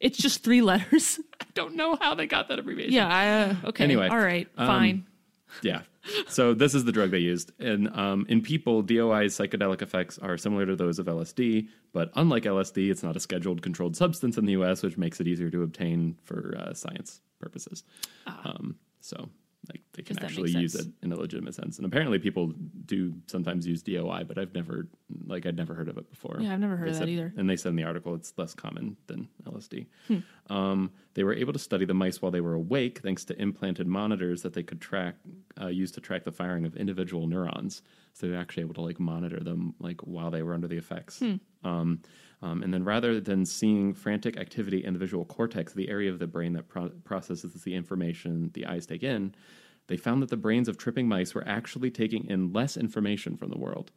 It's 0.00 0.18
just 0.18 0.42
three 0.42 0.62
letters. 0.62 1.20
I 1.40 1.44
don't 1.54 1.76
know 1.76 1.96
how 2.00 2.14
they 2.14 2.26
got 2.26 2.48
that 2.48 2.58
abbreviation. 2.58 2.94
yeah. 2.94 3.08
I, 3.08 3.28
uh, 3.28 3.54
okay. 3.68 3.84
Anyway, 3.84 4.08
All 4.08 4.18
right. 4.18 4.48
um, 4.56 4.66
Fine. 4.66 5.06
Yeah. 5.62 5.82
So 6.28 6.54
this 6.54 6.74
is 6.74 6.84
the 6.84 6.92
drug 6.92 7.10
they 7.10 7.18
used. 7.18 7.52
And 7.58 7.88
um, 7.96 8.26
in 8.28 8.40
people, 8.40 8.82
DOI's 8.82 9.36
psychedelic 9.36 9.82
effects 9.82 10.18
are 10.18 10.38
similar 10.38 10.66
to 10.66 10.76
those 10.76 10.98
of 10.98 11.06
LSD, 11.06 11.68
but 11.92 12.10
unlike 12.14 12.44
LSD, 12.44 12.90
it's 12.90 13.02
not 13.02 13.16
a 13.16 13.20
scheduled 13.20 13.62
controlled 13.62 13.96
substance 13.96 14.38
in 14.38 14.46
the 14.46 14.52
US, 14.52 14.82
which 14.82 14.96
makes 14.96 15.20
it 15.20 15.26
easier 15.26 15.50
to 15.50 15.62
obtain 15.62 16.16
for 16.24 16.56
uh, 16.58 16.74
science 16.74 17.20
purposes. 17.38 17.84
Ah. 18.26 18.52
Um, 18.52 18.76
so 19.00 19.28
like 19.68 19.82
they 19.92 20.02
can 20.02 20.16
Does 20.16 20.22
that 20.22 20.38
make 20.38 20.46
actually 20.46 20.60
use 20.60 20.74
it 20.74 20.86
in 21.02 21.12
a 21.12 21.16
legitimate 21.16 21.54
sense. 21.54 21.76
And 21.76 21.86
apparently, 21.86 22.18
people 22.18 22.52
do 22.86 23.14
sometimes 23.26 23.66
use 23.66 23.82
DOI, 23.82 24.24
but 24.26 24.38
I've 24.38 24.54
never 24.54 24.88
like 25.26 25.46
I'd 25.46 25.56
never 25.56 25.74
heard 25.74 25.88
of 25.88 25.98
it 25.98 26.08
before. 26.08 26.38
Yeah, 26.40 26.54
I've 26.54 26.60
never 26.60 26.76
heard 26.76 26.88
They 26.88 26.92
of 26.92 26.98
that 27.00 27.08
either. 27.08 27.32
And 27.36 27.48
they 27.48 27.56
said 27.56 27.70
in 27.70 27.76
the 27.76 27.84
article 27.84 28.14
it's 28.14 28.32
less 28.36 28.54
common 28.54 28.96
than 29.06 29.28
LSD. 29.44 29.86
Hmm. 30.08 30.18
Um, 30.48 30.90
they 31.14 31.24
were 31.24 31.34
able 31.34 31.52
to 31.52 31.58
study 31.58 31.84
the 31.84 31.94
mice 31.94 32.22
while 32.22 32.30
they 32.30 32.40
were 32.40 32.54
awake 32.54 33.00
thanks 33.00 33.24
to 33.24 33.40
implanted 33.40 33.86
monitors 33.86 34.42
that 34.42 34.52
they 34.52 34.62
could 34.62 34.80
track, 34.80 35.16
uh, 35.60 35.66
use 35.66 35.90
to 35.92 36.00
track 36.00 36.24
the 36.24 36.32
firing 36.32 36.64
of 36.64 36.76
individual 36.76 37.26
neurons. 37.26 37.82
So 38.12 38.26
they 38.26 38.32
were 38.32 38.38
actually 38.38 38.62
able 38.62 38.74
to 38.74 38.82
like 38.82 39.00
monitor 39.00 39.40
them 39.40 39.74
like 39.80 40.00
while 40.02 40.30
they 40.30 40.42
were 40.42 40.54
under 40.54 40.68
the 40.68 40.76
effects. 40.76 41.18
Hmm. 41.18 41.34
Um, 41.64 42.02
um, 42.42 42.62
and 42.62 42.72
then 42.72 42.84
rather 42.84 43.20
than 43.20 43.44
seeing 43.44 43.92
frantic 43.92 44.38
activity 44.38 44.84
in 44.84 44.92
the 44.92 44.98
visual 44.98 45.24
cortex, 45.24 45.72
the 45.72 45.88
area 45.88 46.10
of 46.10 46.18
the 46.18 46.26
brain 46.26 46.52
that 46.54 46.68
pro- 46.68 46.88
processes 47.04 47.52
the 47.62 47.74
information 47.74 48.50
the 48.54 48.66
eyes 48.66 48.86
take 48.86 49.02
in, 49.02 49.34
they 49.88 49.96
found 49.96 50.22
that 50.22 50.30
the 50.30 50.36
brains 50.36 50.68
of 50.68 50.78
tripping 50.78 51.08
mice 51.08 51.34
were 51.34 51.46
actually 51.46 51.90
taking 51.90 52.24
in 52.26 52.52
less 52.52 52.76
information 52.76 53.36
from 53.36 53.50
the 53.50 53.58
world. 53.58 53.90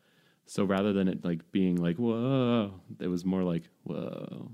So 0.46 0.66
rather 0.66 0.92
than 0.92 1.08
it 1.08 1.24
like 1.24 1.52
being 1.52 1.76
like 1.76 1.98
whoa, 1.98 2.82
it 3.00 3.08
was 3.08 3.24
more 3.24 3.44
like 3.44 3.70
whoa. 3.84 4.52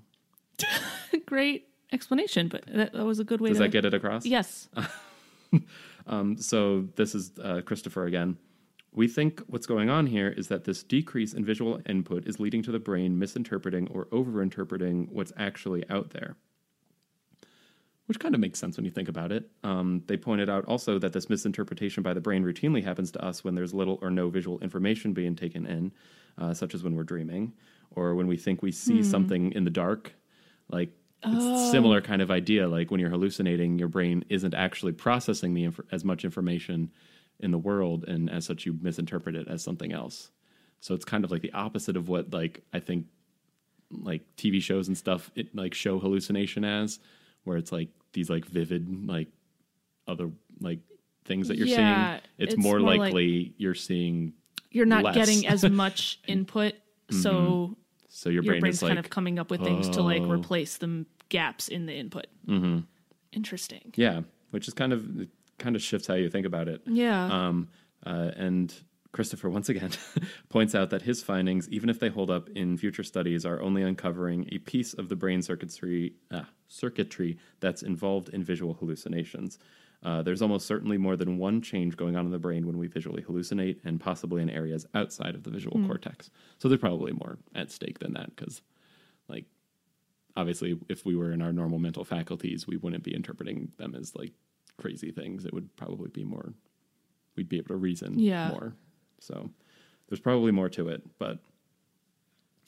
Great 1.25 1.68
explanation, 1.91 2.47
but 2.47 2.63
that, 2.67 2.93
that 2.93 3.05
was 3.05 3.19
a 3.19 3.23
good 3.23 3.41
way 3.41 3.49
Does 3.49 3.57
to. 3.57 3.63
that 3.63 3.69
get 3.69 3.85
it 3.85 3.93
across? 3.93 4.25
yes. 4.25 4.69
Um, 6.07 6.37
so 6.37 6.87
this 6.95 7.13
is 7.13 7.31
uh, 7.41 7.61
Christopher 7.63 8.05
again. 8.05 8.37
We 8.91 9.07
think 9.07 9.41
what's 9.47 9.67
going 9.67 9.89
on 9.89 10.07
here 10.07 10.29
is 10.29 10.47
that 10.47 10.63
this 10.63 10.81
decrease 10.81 11.33
in 11.33 11.45
visual 11.45 11.79
input 11.87 12.27
is 12.27 12.39
leading 12.39 12.63
to 12.63 12.71
the 12.71 12.79
brain 12.79 13.19
misinterpreting 13.19 13.87
or 13.89 14.05
overinterpreting 14.05 15.09
what's 15.09 15.31
actually 15.37 15.87
out 15.89 16.09
there. 16.09 16.35
Which 18.07 18.19
kind 18.19 18.33
of 18.33 18.41
makes 18.41 18.57
sense 18.57 18.75
when 18.75 18.85
you 18.85 18.91
think 18.91 19.07
about 19.07 19.31
it. 19.31 19.51
Um, 19.63 20.01
they 20.07 20.17
pointed 20.17 20.49
out 20.49 20.65
also 20.65 20.97
that 20.97 21.13
this 21.13 21.29
misinterpretation 21.29 22.01
by 22.01 22.15
the 22.15 22.21
brain 22.21 22.43
routinely 22.43 22.83
happens 22.83 23.11
to 23.11 23.23
us 23.23 23.43
when 23.43 23.53
there's 23.53 23.71
little 23.75 23.99
or 24.01 24.09
no 24.09 24.29
visual 24.31 24.59
information 24.61 25.13
being 25.13 25.35
taken 25.35 25.67
in, 25.67 25.91
uh, 26.39 26.55
such 26.55 26.73
as 26.73 26.83
when 26.83 26.95
we're 26.95 27.03
dreaming 27.03 27.53
or 27.91 28.15
when 28.15 28.25
we 28.25 28.35
think 28.37 28.63
we 28.63 28.71
see 28.71 29.03
something 29.03 29.51
in 29.51 29.63
the 29.63 29.69
dark. 29.69 30.13
Like 30.71 30.89
it's 31.23 31.43
a 31.67 31.71
similar 31.71 32.01
kind 32.01 32.21
of 32.21 32.31
idea. 32.31 32.67
Like 32.67 32.91
when 32.91 32.99
you're 32.99 33.09
hallucinating, 33.09 33.77
your 33.79 33.87
brain 33.89 34.23
isn't 34.29 34.53
actually 34.53 34.93
processing 34.93 35.53
the 35.53 35.65
inf- 35.65 35.79
as 35.91 36.03
much 36.05 36.23
information 36.23 36.91
in 37.39 37.51
the 37.51 37.57
world, 37.57 38.05
and 38.07 38.29
as 38.29 38.45
such, 38.45 38.65
you 38.65 38.77
misinterpret 38.81 39.35
it 39.35 39.47
as 39.47 39.63
something 39.63 39.91
else. 39.91 40.31
So 40.81 40.93
it's 40.95 41.05
kind 41.05 41.23
of 41.25 41.31
like 41.31 41.41
the 41.41 41.51
opposite 41.53 41.97
of 41.97 42.07
what 42.09 42.33
like 42.33 42.63
I 42.73 42.79
think 42.79 43.05
like 43.91 44.21
TV 44.37 44.61
shows 44.61 44.87
and 44.87 44.97
stuff 44.97 45.31
it 45.35 45.53
like 45.55 45.73
show 45.73 45.99
hallucination 45.99 46.63
as, 46.63 46.99
where 47.43 47.57
it's 47.57 47.71
like 47.71 47.89
these 48.13 48.29
like 48.29 48.45
vivid 48.45 49.07
like 49.07 49.27
other 50.07 50.31
like 50.61 50.79
things 51.25 51.47
that 51.49 51.57
you're 51.57 51.67
Yeah, 51.67 52.15
seeing. 52.15 52.21
It's, 52.37 52.53
it's 52.53 52.63
more, 52.63 52.79
more 52.79 52.87
like- 52.89 52.99
likely 52.99 53.53
you're 53.57 53.75
seeing 53.75 54.33
You're 54.71 54.85
not 54.85 55.03
less. 55.03 55.15
Mm-hmm. 55.17 55.25
getting 55.25 55.47
as 55.47 55.63
much 55.69 56.19
input, 56.27 56.73
so 57.09 57.75
so 58.09 58.29
your, 58.29 58.43
your 58.43 58.51
brain 58.51 58.61
brain's 58.61 58.77
is 58.77 58.83
like 58.83 58.89
kind 58.89 58.99
of 58.99 59.09
coming 59.09 59.39
up 59.39 59.49
with 59.49 59.63
things 59.63 59.87
to 59.89 60.01
like 60.01 60.21
oh. 60.21 60.29
replace 60.29 60.77
the 60.77 61.05
gaps 61.29 61.67
in 61.67 61.85
the 61.85 61.93
input. 61.93 62.27
Mm-hmm. 62.47 62.79
Interesting. 63.31 63.93
yeah, 63.95 64.21
which 64.49 64.67
is 64.67 64.73
kind 64.73 64.91
of 64.91 65.21
it 65.21 65.29
kind 65.59 65.75
of 65.75 65.81
shifts 65.81 66.07
how 66.07 66.15
you 66.15 66.29
think 66.29 66.45
about 66.45 66.67
it. 66.67 66.81
Yeah. 66.85 67.25
Um, 67.25 67.69
uh, 68.05 68.31
and 68.35 68.73
Christopher 69.11 69.49
once 69.49 69.69
again 69.69 69.91
points 70.49 70.73
out 70.73 70.89
that 70.89 71.03
his 71.03 71.21
findings, 71.21 71.69
even 71.69 71.89
if 71.89 71.99
they 71.99 72.09
hold 72.09 72.31
up 72.31 72.49
in 72.49 72.77
future 72.77 73.03
studies, 73.03 73.45
are 73.45 73.61
only 73.61 73.83
uncovering 73.83 74.47
a 74.51 74.57
piece 74.59 74.93
of 74.93 75.09
the 75.09 75.15
brain 75.15 75.41
circuitry 75.41 76.13
uh, 76.31 76.43
circuitry 76.67 77.37
that's 77.59 77.83
involved 77.83 78.29
in 78.29 78.43
visual 78.43 78.73
hallucinations. 78.75 79.59
Uh, 80.01 80.21
there's 80.21 80.41
almost 80.41 80.65
certainly 80.65 80.97
more 80.97 81.17
than 81.17 81.37
one 81.37 81.61
change 81.61 81.97
going 81.97 82.15
on 82.15 82.25
in 82.25 82.31
the 82.31 82.39
brain 82.39 82.65
when 82.65 82.77
we 82.77 82.87
visually 82.87 83.21
hallucinate, 83.21 83.77
and 83.83 83.99
possibly 83.99 84.41
in 84.41 84.49
areas 84.49 84.85
outside 84.93 85.35
of 85.35 85.43
the 85.43 85.49
visual 85.49 85.77
cortex. 85.85 86.29
So 86.57 86.69
there's 86.69 86.79
probably 86.79 87.11
more 87.11 87.37
at 87.53 87.69
stake 87.71 87.99
than 87.99 88.13
that, 88.13 88.33
because, 88.35 88.61
like, 89.27 89.45
obviously, 90.37 90.79
if 90.87 91.05
we 91.05 91.15
were 91.17 91.31
in 91.33 91.41
our 91.41 91.51
normal 91.51 91.79
mental 91.79 92.05
faculties, 92.05 92.65
we 92.65 92.77
wouldn't 92.77 93.03
be 93.03 93.13
interpreting 93.13 93.73
them 93.77 93.93
as 93.93 94.15
like 94.15 94.31
crazy 94.77 95.11
things. 95.11 95.43
It 95.45 95.53
would 95.53 95.75
probably 95.75 96.09
be 96.09 96.23
more 96.23 96.53
we'd 97.35 97.49
be 97.49 97.57
able 97.57 97.67
to 97.69 97.75
reason 97.75 98.19
Yeah. 98.19 98.49
more. 98.49 98.73
So 99.19 99.49
there's 100.07 100.19
probably 100.19 100.51
more 100.51 100.69
to 100.69 100.89
it, 100.89 101.03
but 101.19 101.39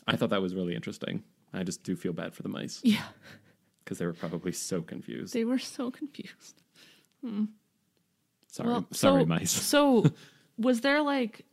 I 0.07 0.15
thought 0.15 0.29
that 0.29 0.41
was 0.41 0.55
really 0.55 0.75
interesting. 0.75 1.23
I 1.53 1.63
just 1.63 1.83
do 1.83 1.95
feel 1.95 2.13
bad 2.13 2.33
for 2.33 2.43
the 2.43 2.49
mice 2.49 2.79
yeah. 2.83 3.03
because 3.83 3.97
they 3.97 4.05
were 4.05 4.13
probably 4.13 4.51
so 4.53 4.81
confused. 4.81 5.33
They 5.33 5.43
were 5.45 5.59
so 5.59 5.91
confused. 5.91 6.60
Sorry, 8.47 8.69
Well, 8.69 8.85
sorry, 8.91 9.21
so, 9.21 9.25
mice. 9.25 9.51
so, 9.51 10.05
was 10.57 10.81
there 10.81 11.01
like 11.01 11.45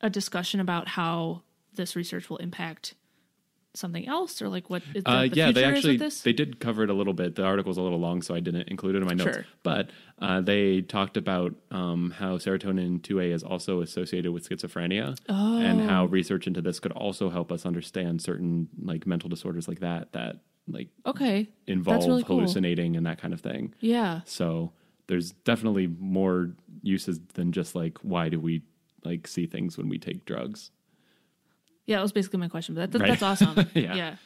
a 0.00 0.10
discussion 0.10 0.60
about 0.60 0.88
how 0.88 1.42
this 1.74 1.96
research 1.96 2.28
will 2.28 2.38
impact 2.38 2.94
something 3.74 4.06
else, 4.06 4.42
or 4.42 4.48
like 4.50 4.68
what 4.68 4.82
is 4.94 5.02
the, 5.04 5.10
Uh, 5.10 5.22
the 5.22 5.28
yeah, 5.28 5.50
they 5.50 5.64
actually 5.64 5.96
this? 5.96 6.20
they 6.20 6.34
did 6.34 6.60
cover 6.60 6.82
it 6.84 6.90
a 6.90 6.92
little 6.92 7.14
bit. 7.14 7.36
The 7.36 7.42
article 7.42 7.52
article's 7.70 7.78
a 7.78 7.82
little 7.82 8.00
long, 8.00 8.20
so 8.20 8.34
I 8.34 8.40
didn't 8.40 8.68
include 8.68 8.96
it 8.96 8.98
in 8.98 9.06
my 9.06 9.14
notes. 9.14 9.34
Sure. 9.36 9.46
But 9.62 9.88
uh, 10.18 10.42
they 10.42 10.82
talked 10.82 11.16
about 11.16 11.54
um, 11.70 12.10
how 12.10 12.36
serotonin 12.36 13.02
two 13.02 13.18
A 13.20 13.30
is 13.30 13.42
also 13.42 13.80
associated 13.80 14.30
with 14.32 14.46
schizophrenia, 14.46 15.16
and 15.28 15.80
Oh. 15.80 15.86
how 15.86 16.04
research 16.06 16.46
into 16.46 16.60
this 16.60 16.80
could 16.80 16.92
also 16.92 17.30
help 17.30 17.50
us 17.50 17.64
understand 17.64 18.20
certain 18.20 18.68
like 18.82 19.06
mental 19.06 19.30
disorders 19.30 19.68
like 19.68 19.80
that 19.80 20.12
that 20.12 20.40
like 20.68 20.88
okay, 21.06 21.48
involve 21.66 22.04
really 22.06 22.24
cool. 22.24 22.40
hallucinating 22.40 22.94
and 22.96 23.06
that 23.06 23.18
kind 23.18 23.32
of 23.32 23.40
thing. 23.40 23.72
Yeah, 23.80 24.20
So 24.26 24.72
there's 25.08 25.32
definitely 25.44 25.86
more 25.86 26.50
uses 26.82 27.20
than 27.34 27.52
just 27.52 27.74
like 27.74 27.98
why 27.98 28.28
do 28.28 28.38
we 28.40 28.62
like 29.04 29.26
see 29.26 29.46
things 29.46 29.76
when 29.76 29.88
we 29.88 29.98
take 29.98 30.24
drugs? 30.24 30.70
yeah. 31.86 31.96
That 31.96 32.02
was 32.02 32.12
basically 32.12 32.38
my 32.38 32.48
question, 32.48 32.74
but 32.74 32.92
that, 32.92 32.98
Right. 33.00 33.08
that's 33.18 33.22
awesome. 33.22 33.66
Yeah. 33.74 34.16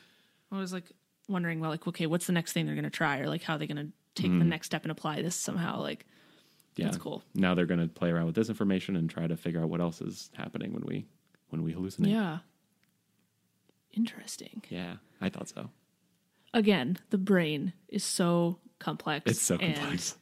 I 0.52 0.58
was 0.58 0.72
like 0.72 0.92
wondering, 1.28 1.58
well, 1.60 1.70
like, 1.70 1.86
okay, 1.88 2.06
what's 2.06 2.26
the 2.26 2.32
next 2.32 2.52
thing 2.52 2.66
they're 2.66 2.74
going 2.74 2.84
to 2.84 2.90
try, 2.90 3.18
or 3.18 3.28
like 3.28 3.42
how 3.42 3.56
they're 3.56 3.66
going 3.66 3.86
to 3.86 3.92
take 4.14 4.30
Mm-hmm. 4.30 4.38
the 4.38 4.44
next 4.44 4.66
step 4.66 4.82
and 4.84 4.92
apply 4.92 5.22
this 5.22 5.34
somehow? 5.34 5.80
Like, 5.80 6.06
Yeah. 6.76 6.84
That's 6.86 6.98
cool. 6.98 7.22
Now 7.34 7.54
they're 7.54 7.66
going 7.66 7.80
to 7.80 7.88
play 7.88 8.10
around 8.10 8.26
with 8.26 8.34
this 8.34 8.48
information 8.50 8.94
and 8.96 9.08
try 9.10 9.26
to 9.26 9.36
figure 9.36 9.60
out 9.62 9.68
what 9.70 9.80
else 9.80 10.00
is 10.00 10.30
happening 10.34 10.72
when 10.72 10.84
we 10.84 11.06
when 11.48 11.62
we 11.62 11.72
hallucinate. 11.72 12.10
yeah, 12.10 12.38
interesting. 13.92 14.62
Yeah, 14.68 14.96
I 15.20 15.28
thought 15.28 15.48
so. 15.48 15.70
Again, 16.52 16.98
the 17.10 17.18
brain 17.18 17.72
is 17.88 18.04
so 18.04 18.58
complex. 18.78 19.30
It's 19.30 19.40
so 19.42 19.58
complex. 19.58 20.16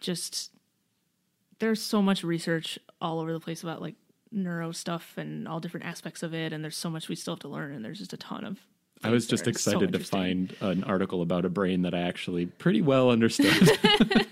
Just 0.00 0.52
there's 1.58 1.82
so 1.82 2.00
much 2.02 2.22
research 2.24 2.78
all 3.00 3.18
over 3.20 3.32
the 3.32 3.40
place 3.40 3.62
about 3.62 3.80
like 3.82 3.94
neuro 4.30 4.70
stuff 4.72 5.14
and 5.16 5.48
all 5.48 5.58
different 5.60 5.86
aspects 5.86 6.22
of 6.22 6.34
it 6.34 6.52
and 6.52 6.62
there's 6.62 6.76
so 6.76 6.90
much 6.90 7.08
we 7.08 7.14
still 7.14 7.34
have 7.34 7.40
to 7.40 7.48
learn 7.48 7.72
and 7.74 7.84
there's 7.84 7.98
just 7.98 8.12
a 8.12 8.16
ton 8.16 8.44
of 8.44 8.58
I 9.02 9.10
was 9.10 9.26
just 9.26 9.42
are 9.42 9.44
so 9.46 9.50
excited 9.50 9.92
to 9.92 10.00
find 10.00 10.54
an 10.60 10.82
article 10.84 11.22
about 11.22 11.44
a 11.44 11.48
brain 11.48 11.82
that 11.82 11.94
I 11.94 12.00
actually 12.00 12.46
pretty 12.46 12.82
well 12.82 13.10
understood. 13.10 13.54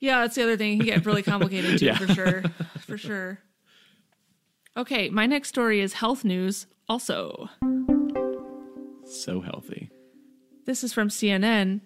yeah 0.00 0.20
that's 0.20 0.34
the 0.36 0.42
other 0.42 0.56
thing 0.56 0.74
it 0.74 0.76
can 0.78 0.86
get 0.86 1.06
really 1.06 1.22
complicated 1.22 1.78
too 1.78 1.84
Yeah. 1.86 1.98
for 1.98 2.08
sure 2.12 2.42
for 2.80 2.96
sure 2.98 3.38
okay 4.76 5.08
my 5.10 5.26
next 5.26 5.48
story 5.48 5.80
is 5.80 5.94
health 5.94 6.24
news 6.24 6.66
also 6.88 7.48
so 9.04 9.40
healthy. 9.40 9.90
this 10.64 10.82
is 10.84 10.92
from 10.92 11.08
cnn 11.08 11.80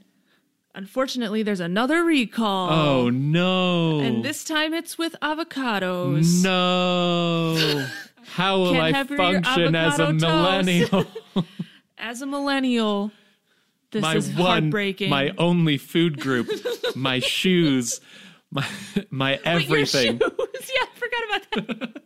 unfortunately 0.74 1.42
there's 1.42 1.60
another 1.60 2.04
recall 2.04 2.70
Oh 2.70 3.10
no. 3.10 4.00
and 4.00 4.24
this 4.24 4.44
time 4.44 4.72
it's 4.74 4.96
with 4.98 5.16
avocados 5.22 6.42
No. 6.42 7.86
How 8.34 8.58
will 8.58 8.72
Can't 8.72 8.82
I 8.82 8.90
have 8.98 9.08
your 9.10 9.18
function 9.18 9.74
as 9.74 9.98
a 9.98 10.02
avocado 10.04 10.18
toast. 10.18 10.24
millennial? 10.66 11.06
as 11.98 12.22
a 12.22 12.26
millennial 12.26 13.10
this 13.90 14.02
my 14.02 14.14
is 14.16 14.28
one, 14.28 14.36
heartbreaking 14.46 15.10
my 15.10 15.32
only 15.36 15.76
food 15.76 16.20
group, 16.20 16.48
my 16.94 17.18
shoes, 17.18 18.00
my 18.52 18.64
my 19.10 19.30
Wait, 19.32 19.44
your 19.44 19.54
everything. 19.54 20.18
shoes. 20.20 20.30
Yeah, 20.72 20.84
I 20.84 20.98
forgot 20.98 21.22
about 21.24 21.80
that. 21.90 22.02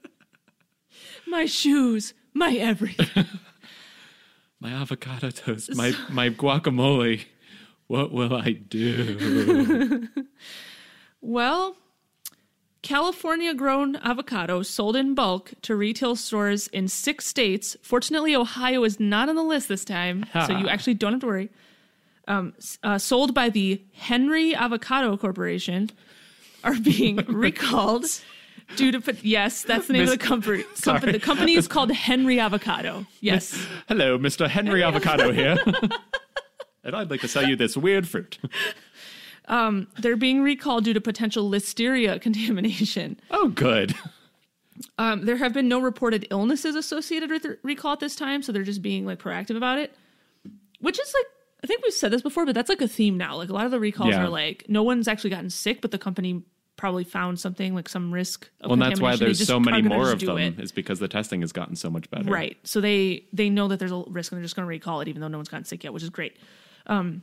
my 1.27 1.45
shoes, 1.45 2.15
my 2.33 2.55
everything. 2.55 3.27
my 4.61 4.71
avocado 4.71 5.29
toast, 5.31 5.75
my 5.77 5.93
my 6.09 6.31
guacamole. 6.31 7.25
What 7.87 8.13
will 8.13 8.35
I 8.35 8.53
do? 8.53 10.09
Well, 11.27 11.77
California 12.83 13.55
grown 13.55 13.95
avocados 13.95 14.67
sold 14.67 14.95
in 14.95 15.15
bulk 15.15 15.55
to 15.63 15.75
retail 15.75 16.17
stores 16.17 16.67
in 16.69 16.87
six 16.87 17.27
states. 17.27 17.79
Fortunately, 17.81 18.37
Ohio 18.37 18.85
is 18.85 19.01
not 19.01 19.31
on 19.31 19.35
the 19.35 19.43
list 19.43 19.69
this 19.69 19.87
time, 19.87 20.27
so 20.47 20.55
you 20.55 20.69
actually 20.69 20.93
don't 20.93 21.13
have 21.13 21.21
to 21.23 21.27
worry. 21.27 21.49
Um, 22.29 22.53
uh, 22.83 22.99
sold 22.99 23.33
by 23.33 23.49
the 23.49 23.81
Henry 23.95 24.55
Avocado 24.55 25.17
Corporation 25.17 25.91
are 26.63 26.79
being 26.79 27.17
recalled 27.29 28.05
due 28.77 28.93
to 28.93 29.01
put. 29.01 29.25
Yes, 29.25 29.63
that's 29.63 29.87
the 29.87 29.95
name 29.95 30.03
of 30.03 30.11
the 30.11 30.19
company. 30.33 30.65
Sorry. 30.75 30.99
company. 31.01 31.13
The 31.13 31.25
company 31.25 31.55
is 31.55 31.67
called 31.67 31.91
Henry 31.91 32.39
Avocado. 32.39 33.07
Yes. 33.23 33.59
Hello, 33.89 34.19
Mr. 34.19 34.47
Henry 34.47 34.83
Avocado 34.83 35.33
here. 35.33 35.57
And 36.85 36.95
I'd 36.95 37.11
like 37.11 37.21
to 37.23 37.29
sell 37.29 37.47
you 37.47 37.57
this 37.57 37.77
weird 37.77 38.07
fruit. 38.09 38.39
Um, 39.47 39.89
they're 39.99 40.17
being 40.17 40.41
recalled 40.43 40.85
due 40.85 40.95
to 40.95 41.03
potential 41.03 41.51
listeria 41.51 42.19
contamination. 42.21 43.21
Oh, 43.31 43.49
good. 43.49 43.95
Um, 44.99 45.27
there 45.27 45.37
have 45.37 45.53
been 45.53 45.69
no 45.69 45.81
reported 45.81 46.27
illnesses 46.31 46.75
associated 46.75 47.31
with 47.31 47.43
the 47.43 47.59
recall 47.63 47.93
at 47.93 48.01
this 48.01 48.17
time, 48.17 48.43
so 48.43 48.53
they're 48.53 48.63
just 48.63 48.81
being 48.81 49.05
like 49.05 49.19
proactive 49.19 49.57
about 49.57 49.79
it. 49.79 49.95
Which 50.81 50.99
is 50.99 51.15
like 51.15 51.27
I 51.63 51.67
think 51.67 51.83
we've 51.83 51.93
said 51.93 52.11
this 52.11 52.23
before, 52.23 52.47
but 52.47 52.55
that's 52.55 52.69
like 52.71 52.81
a 52.81 52.89
theme 52.89 53.19
now. 53.19 53.37
Like 53.37 53.51
a 53.51 53.53
lot 53.53 53.67
of 53.67 53.71
the 53.71 53.79
recalls 53.81 54.11
Yeah. 54.11 54.25
are 54.25 54.29
like 54.31 54.65
no 54.69 54.83
one's 54.83 55.09
actually 55.09 55.31
gotten 55.31 55.51
sick, 55.51 55.83
but 55.83 55.91
the 55.91 55.99
company 55.99 56.43
probably 56.77 57.05
found 57.05 57.39
something 57.39 57.75
like 57.75 57.89
some 57.91 58.13
risk. 58.13 58.49
Of 58.63 58.71
Well, 58.71 58.73
and 58.73 58.83
that's 58.83 58.99
why 59.01 59.15
there's 59.17 59.47
so 59.47 59.61
many 59.61 59.83
more 59.83 60.11
of 60.11 60.21
them. 60.21 60.39
it. 60.39 60.59
Is 60.59 60.73
because 60.73 61.01
the 61.01 61.09
testing 61.09 61.43
has 61.43 61.53
gotten 61.53 61.77
so 61.77 61.91
much 61.91 62.11
better. 62.11 62.31
Right. 62.31 62.57
So 62.65 62.81
they 62.81 63.27
they 63.33 63.51
know 63.51 63.69
that 63.69 63.79
there's 63.79 63.93
a 63.93 64.05
risk 64.09 64.33
and 64.33 64.39
they're 64.39 64.45
just 64.45 64.57
going 64.57 64.65
to 64.65 64.71
recall 64.71 65.03
it, 65.03 65.09
even 65.09 65.21
though 65.21 65.29
no 65.29 65.37
one's 65.39 65.49
gotten 65.49 65.67
sick 65.67 65.85
yet, 65.85 65.93
which 65.93 66.03
is 66.03 66.09
great. 66.11 66.37
Um, 66.87 67.23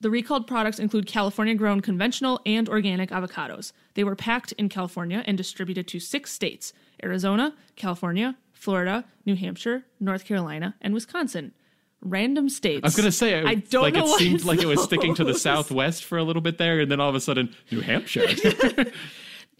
the 0.00 0.10
recalled 0.10 0.46
products 0.46 0.78
include 0.78 1.06
California 1.06 1.54
grown 1.54 1.80
conventional 1.80 2.40
and 2.46 2.68
organic 2.68 3.10
avocados. 3.10 3.72
They 3.94 4.04
were 4.04 4.14
packed 4.14 4.52
in 4.52 4.68
California 4.68 5.24
and 5.26 5.36
distributed 5.36 5.88
to 5.88 6.00
six 6.00 6.30
states 6.30 6.72
Arizona, 7.02 7.54
California, 7.76 8.36
Florida, 8.52 9.04
New 9.26 9.34
Hampshire, 9.34 9.84
North 10.00 10.24
Carolina, 10.24 10.74
and 10.80 10.94
Wisconsin. 10.94 11.52
Random 12.00 12.48
states. 12.48 12.84
I 12.84 12.86
was 12.86 12.94
gonna 12.94 13.10
say, 13.10 13.42
I 13.42 13.56
don't 13.56 13.82
like 13.82 13.94
know 13.94 14.06
it 14.06 14.18
seemed 14.18 14.44
like 14.44 14.62
it 14.62 14.66
was 14.66 14.82
sticking 14.84 15.16
to 15.16 15.24
the 15.24 15.34
southwest 15.38 16.04
for 16.04 16.16
a 16.16 16.22
little 16.22 16.42
bit 16.42 16.58
there, 16.58 16.78
and 16.78 16.90
then 16.90 17.00
all 17.00 17.08
of 17.08 17.16
a 17.16 17.20
sudden, 17.20 17.52
New 17.72 17.80
Hampshire. 17.80 18.26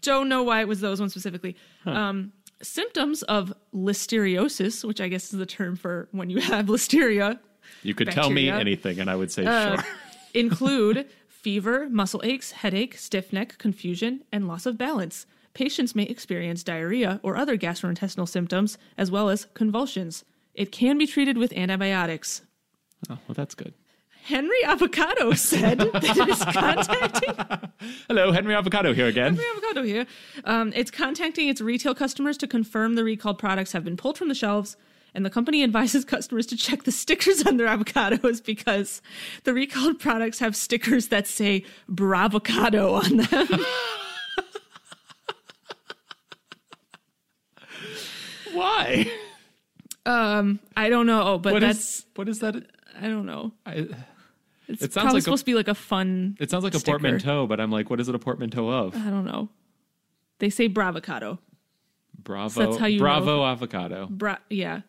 don't 0.01 0.29
know 0.29 0.43
why 0.43 0.61
it 0.61 0.67
was 0.67 0.79
those 0.79 1.01
ones 1.01 1.11
specifically. 1.11 1.57
Um, 1.85 2.31
symptoms 2.61 3.23
of 3.23 3.53
listeriosis, 3.73 4.85
which 4.85 5.01
I 5.01 5.09
guess 5.09 5.33
is 5.33 5.39
the 5.39 5.45
term 5.45 5.75
for 5.75 6.07
when 6.11 6.29
you 6.29 6.39
have 6.39 6.67
listeria, 6.67 7.39
you 7.83 7.93
could 7.93 8.11
tell 8.11 8.29
me 8.29 8.49
anything, 8.49 8.99
and 8.99 9.09
I 9.09 9.15
would 9.15 9.31
say 9.31 9.45
Uh, 9.45 9.75
sure. 9.75 9.85
include 10.33 11.07
fever, 11.27 11.87
muscle 11.89 12.21
aches, 12.23 12.51
headache, 12.51 12.97
stiff 12.97 13.31
neck, 13.33 13.57
confusion, 13.57 14.21
and 14.31 14.47
loss 14.47 14.65
of 14.65 14.77
balance. 14.77 15.25
Patients 15.53 15.95
may 15.95 16.03
experience 16.03 16.63
diarrhea 16.63 17.19
or 17.23 17.35
other 17.35 17.57
gastrointestinal 17.57 18.27
symptoms, 18.27 18.77
as 18.97 19.09
well 19.09 19.29
as 19.29 19.45
convulsions. 19.53 20.23
It 20.53 20.71
can 20.71 20.97
be 20.97 21.07
treated 21.07 21.37
with 21.37 21.53
antibiotics. 21.53 22.41
Oh, 23.09 23.17
well, 23.27 23.33
that's 23.35 23.55
good. 23.55 23.73
Henry 24.23 24.63
Avocado 24.65 25.31
said 25.33 25.79
that 25.93 26.03
it 26.03 26.29
is 26.29 26.43
contacting 26.43 27.65
Hello, 28.07 28.31
Henry 28.31 28.53
Avocado 28.53 28.93
here 28.93 29.07
again. 29.07 29.33
Henry 29.35 29.45
Avocado 29.51 29.83
here. 29.83 30.05
Um, 30.43 30.71
it's 30.75 30.91
contacting 30.91 31.47
its 31.47 31.61
retail 31.61 31.95
customers 31.95 32.37
to 32.39 32.47
confirm 32.47 32.95
the 32.95 33.03
recalled 33.03 33.39
products 33.39 33.71
have 33.71 33.83
been 33.83 33.97
pulled 33.97 34.17
from 34.17 34.27
the 34.27 34.35
shelves, 34.35 34.75
and 35.13 35.25
the 35.25 35.29
company 35.29 35.63
advises 35.63 36.05
customers 36.05 36.45
to 36.47 36.57
check 36.57 36.83
the 36.83 36.91
stickers 36.91 37.45
on 37.45 37.57
their 37.57 37.67
avocados 37.67 38.43
because 38.43 39.01
the 39.43 39.53
recalled 39.53 39.99
products 39.99 40.39
have 40.39 40.55
stickers 40.55 41.09
that 41.09 41.27
say 41.27 41.63
Bravocado 41.89 43.03
on 43.03 43.17
them. 43.17 43.65
Why? 48.53 49.11
Um, 50.05 50.59
I 50.75 50.89
don't 50.89 51.05
know, 51.05 51.37
but 51.37 51.53
What 51.53 51.61
that's 51.61 51.99
is 51.99 52.05
what 52.15 52.27
is 52.29 52.39
that? 52.39 52.55
I 52.99 53.07
don't 53.07 53.25
know. 53.25 53.51
I, 53.65 53.87
It's 54.67 54.81
It 54.83 54.93
sounds 54.93 54.93
probably 54.93 55.11
like 55.13 55.19
a- 55.19 55.23
supposed 55.23 55.41
to 55.41 55.45
be 55.45 55.55
like 55.55 55.67
a 55.67 55.75
fun. 55.75 56.37
it 56.39 56.49
sounds 56.49 56.63
like 56.63 56.73
a 56.73 56.79
portmanteau, 56.79 57.47
but 57.47 57.59
I'm 57.59 57.71
like, 57.71 57.89
what 57.89 57.99
is 57.99 58.09
it 58.09 58.15
a 58.15 58.19
portmanteau 58.19 58.69
of? 58.69 58.95
I 58.95 59.09
don't 59.09 59.25
know. 59.25 59.49
They 60.39 60.49
say 60.49 60.69
Bravocado. 60.69 61.39
Bravo, 62.21 62.59
that's 62.65 62.77
how 62.77 62.85
you 62.85 62.99
Bravo 62.99 63.45
avocado. 63.45 64.07
Bra- 64.09 64.37
yeah, 64.49 64.81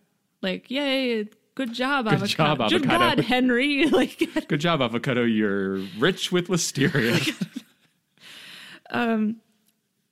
like 0.43 0.71
yay, 0.71 1.29
good 1.55 1.73
job, 1.73 2.05
Good 2.07 2.15
avocado. 2.15 2.57
job, 2.57 2.71
Good 2.71 2.87
avocado. 2.87 3.17
God, 3.17 3.25
Henry. 3.25 3.87
Like 3.91 4.23
Good 4.49 4.61
job, 4.61 4.81
avocado. 4.83 5.25
You're 5.25 5.77
rich 5.99 6.33
with 6.33 6.49
listeria. 6.49 7.21
um 8.91 9.37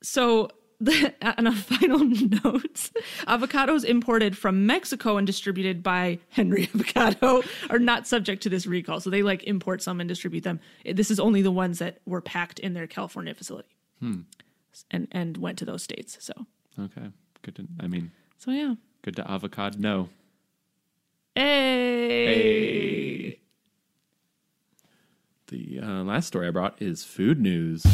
So, 0.02 0.50
the, 0.80 1.12
on 1.36 1.48
a 1.48 1.52
final 1.52 1.98
note, 1.98 2.90
avocados 3.26 3.84
imported 3.84 4.38
from 4.38 4.64
Mexico 4.64 5.16
and 5.16 5.26
distributed 5.26 5.82
by 5.82 6.20
Henry 6.28 6.70
Avocado 6.72 7.42
are 7.68 7.80
not 7.80 8.06
subject 8.06 8.44
to 8.44 8.48
this 8.48 8.64
recall. 8.64 9.00
So 9.00 9.10
they 9.10 9.22
like 9.24 9.42
import 9.42 9.82
some 9.82 9.98
and 10.00 10.06
distribute 10.08 10.44
them. 10.44 10.60
This 10.84 11.10
is 11.10 11.18
only 11.18 11.42
the 11.42 11.50
ones 11.50 11.80
that 11.80 11.98
were 12.06 12.20
packed 12.20 12.60
in 12.60 12.74
their 12.74 12.86
California 12.86 13.34
facility, 13.34 13.68
and 14.00 15.08
and 15.10 15.36
went 15.36 15.58
to 15.58 15.64
those 15.64 15.82
states. 15.82 16.16
So 16.20 16.32
okay, 16.78 17.08
good. 17.42 17.56
To, 17.56 17.66
I 17.80 17.88
mean, 17.88 18.12
so 18.36 18.52
yeah. 18.52 18.74
Good 19.02 19.16
to 19.16 19.30
avocado. 19.30 19.78
No. 19.78 20.08
Hey. 21.34 23.38
The 25.48 25.80
uh, 25.80 26.02
last 26.04 26.26
story 26.26 26.48
I 26.48 26.50
brought 26.50 26.80
is 26.82 27.04
food 27.04 27.40
news. 27.40 27.84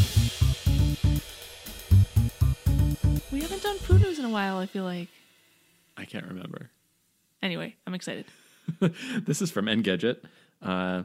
We 3.30 3.40
haven't 3.40 3.62
done 3.62 3.78
food 3.78 4.00
news 4.00 4.18
in 4.18 4.24
a 4.24 4.30
while. 4.30 4.58
I 4.58 4.66
feel 4.66 4.84
like. 4.84 5.08
I 5.96 6.04
can't 6.04 6.26
remember. 6.26 6.70
Anyway, 7.42 7.76
I'm 7.86 7.94
excited. 7.94 8.26
This 9.26 9.42
is 9.42 9.50
from 9.50 9.66
Engadget. 9.66 10.22
Uh, 10.62 11.02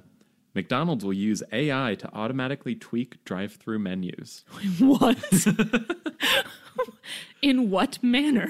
McDonald's 0.55 1.03
will 1.05 1.13
use 1.13 1.43
AI 1.51 1.95
to 1.95 2.11
automatically 2.13 2.73
tweak 2.73 3.23
drive-through 3.25 3.79
menus. 3.79 4.43
What? 4.79 5.17
in 7.41 7.69
what 7.69 8.01
manner? 8.01 8.47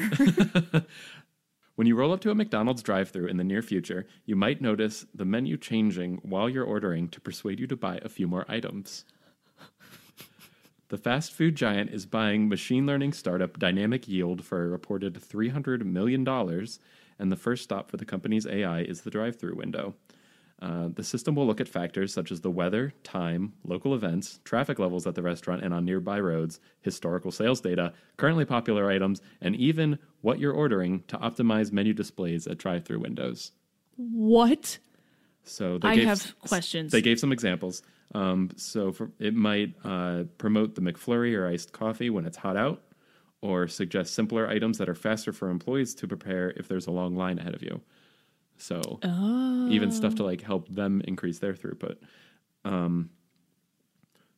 When 1.79 1.87
you 1.87 1.95
roll 1.95 2.11
up 2.11 2.19
to 2.21 2.29
a 2.29 2.35
McDonald's 2.35 2.83
drive-through 2.83 3.27
in 3.27 3.37
the 3.37 3.43
near 3.45 3.61
future, 3.61 4.05
you 4.25 4.35
might 4.35 4.59
notice 4.59 5.05
the 5.15 5.23
menu 5.23 5.55
changing 5.55 6.19
while 6.23 6.49
you're 6.49 6.65
ordering 6.65 7.07
to 7.07 7.21
persuade 7.21 7.57
you 7.57 7.67
to 7.67 7.77
buy 7.77 8.01
a 8.01 8.09
few 8.09 8.27
more 8.27 8.43
items. 8.49 9.05
The 10.89 10.97
fast 10.97 11.31
food 11.31 11.55
giant 11.55 11.91
is 11.91 12.05
buying 12.05 12.49
machine 12.49 12.85
learning 12.85 13.13
startup 13.13 13.57
Dynamic 13.57 14.09
Yield 14.09 14.43
for 14.43 14.65
a 14.65 14.67
reported 14.67 15.13
$300 15.13 15.85
million, 15.85 16.27
and 16.27 17.31
the 17.31 17.37
first 17.37 17.63
stop 17.63 17.89
for 17.89 17.95
the 17.95 18.03
company's 18.03 18.45
AI 18.45 18.81
is 18.81 18.99
the 18.99 19.09
drive 19.09 19.39
through 19.39 19.55
window. 19.55 19.95
Uh, 20.61 20.89
the 20.93 21.03
system 21.03 21.35
will 21.35 21.47
look 21.47 21.61
at 21.61 21.69
factors 21.69 22.13
such 22.13 22.31
as 22.31 22.41
the 22.41 22.51
weather, 22.51 22.93
time, 23.03 23.53
local 23.63 23.95
events, 23.95 24.39
traffic 24.43 24.77
levels 24.77 25.07
at 25.07 25.15
the 25.15 25.21
restaurant 25.21 25.63
and 25.63 25.73
on 25.73 25.85
nearby 25.85 26.19
roads, 26.19 26.59
historical 26.81 27.31
sales 27.31 27.61
data, 27.61 27.93
currently 28.17 28.43
popular 28.43 28.91
items, 28.91 29.21
and 29.39 29.55
even 29.55 29.97
what 30.21 30.39
you're 30.39 30.53
ordering 30.53 31.03
to 31.07 31.17
optimize 31.17 31.71
menu 31.71 31.93
displays 31.93 32.45
at 32.45 32.57
drive 32.57 32.83
through 32.83 32.99
windows. 32.99 33.51
what? 33.95 34.77
So 35.43 35.77
they 35.77 35.87
I 35.87 35.95
gave, 35.95 36.07
have 36.07 36.39
questions. 36.41 36.91
They 36.91 37.01
gave 37.01 37.19
some 37.19 37.31
examples. 37.31 37.81
Um, 38.13 38.49
so 38.55 38.91
for, 38.91 39.11
it 39.19 39.33
might 39.33 39.75
uh, 39.83 40.23
promote 40.37 40.75
the 40.75 40.81
McFlurry 40.81 41.35
or 41.37 41.47
iced 41.47 41.71
coffee 41.71 42.09
when 42.09 42.25
it's 42.25 42.37
hot 42.37 42.57
out, 42.57 42.81
or 43.41 43.67
suggest 43.67 44.13
simpler 44.13 44.47
items 44.47 44.77
that 44.79 44.89
are 44.89 44.95
faster 44.95 45.31
for 45.31 45.49
employees 45.49 45.95
to 45.95 46.07
prepare 46.07 46.51
if 46.51 46.67
there's 46.67 46.87
a 46.87 46.91
long 46.91 47.15
line 47.15 47.39
ahead 47.39 47.55
of 47.55 47.63
you. 47.63 47.81
So 48.59 48.99
even 49.67 49.91
stuff 49.91 50.15
to 50.15 50.23
like 50.23 50.41
help 50.41 50.67
them 50.69 51.01
increase 51.05 51.39
their 51.39 51.53
throughput. 51.53 51.95
Um, 52.65 53.09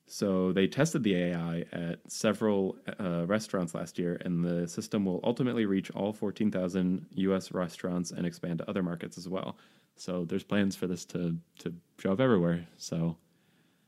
so 0.07 0.51
they 0.51 0.67
tested 0.67 1.03
the 1.03 1.15
AI 1.15 1.63
at 1.71 1.99
several 2.11 2.75
uh, 2.99 3.25
restaurants 3.27 3.73
last 3.73 3.97
year, 3.97 4.21
and 4.25 4.43
the 4.43 4.67
system 4.67 5.05
will 5.05 5.21
ultimately 5.23 5.65
reach 5.65 5.89
all 5.91 6.11
14,000 6.11 7.05
U.S. 7.11 7.51
restaurants 7.53 8.11
and 8.11 8.25
expand 8.25 8.59
to 8.59 8.69
other 8.69 8.83
markets 8.83 9.17
as 9.17 9.29
well. 9.29 9.57
So 9.95 10.25
there's 10.25 10.43
plans 10.43 10.75
for 10.75 10.87
this 10.87 11.05
to 11.05 11.37
to 11.59 11.73
show 11.99 12.11
up 12.11 12.19
everywhere. 12.19 12.67
So 12.77 13.15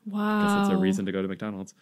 I 0.08 0.10
Wow. 0.10 0.38
guess 0.40 0.54
that's 0.54 0.70
a 0.70 0.78
reason 0.78 1.06
to 1.06 1.12
go 1.12 1.22
to 1.22 1.28
McDonald's. 1.28 1.74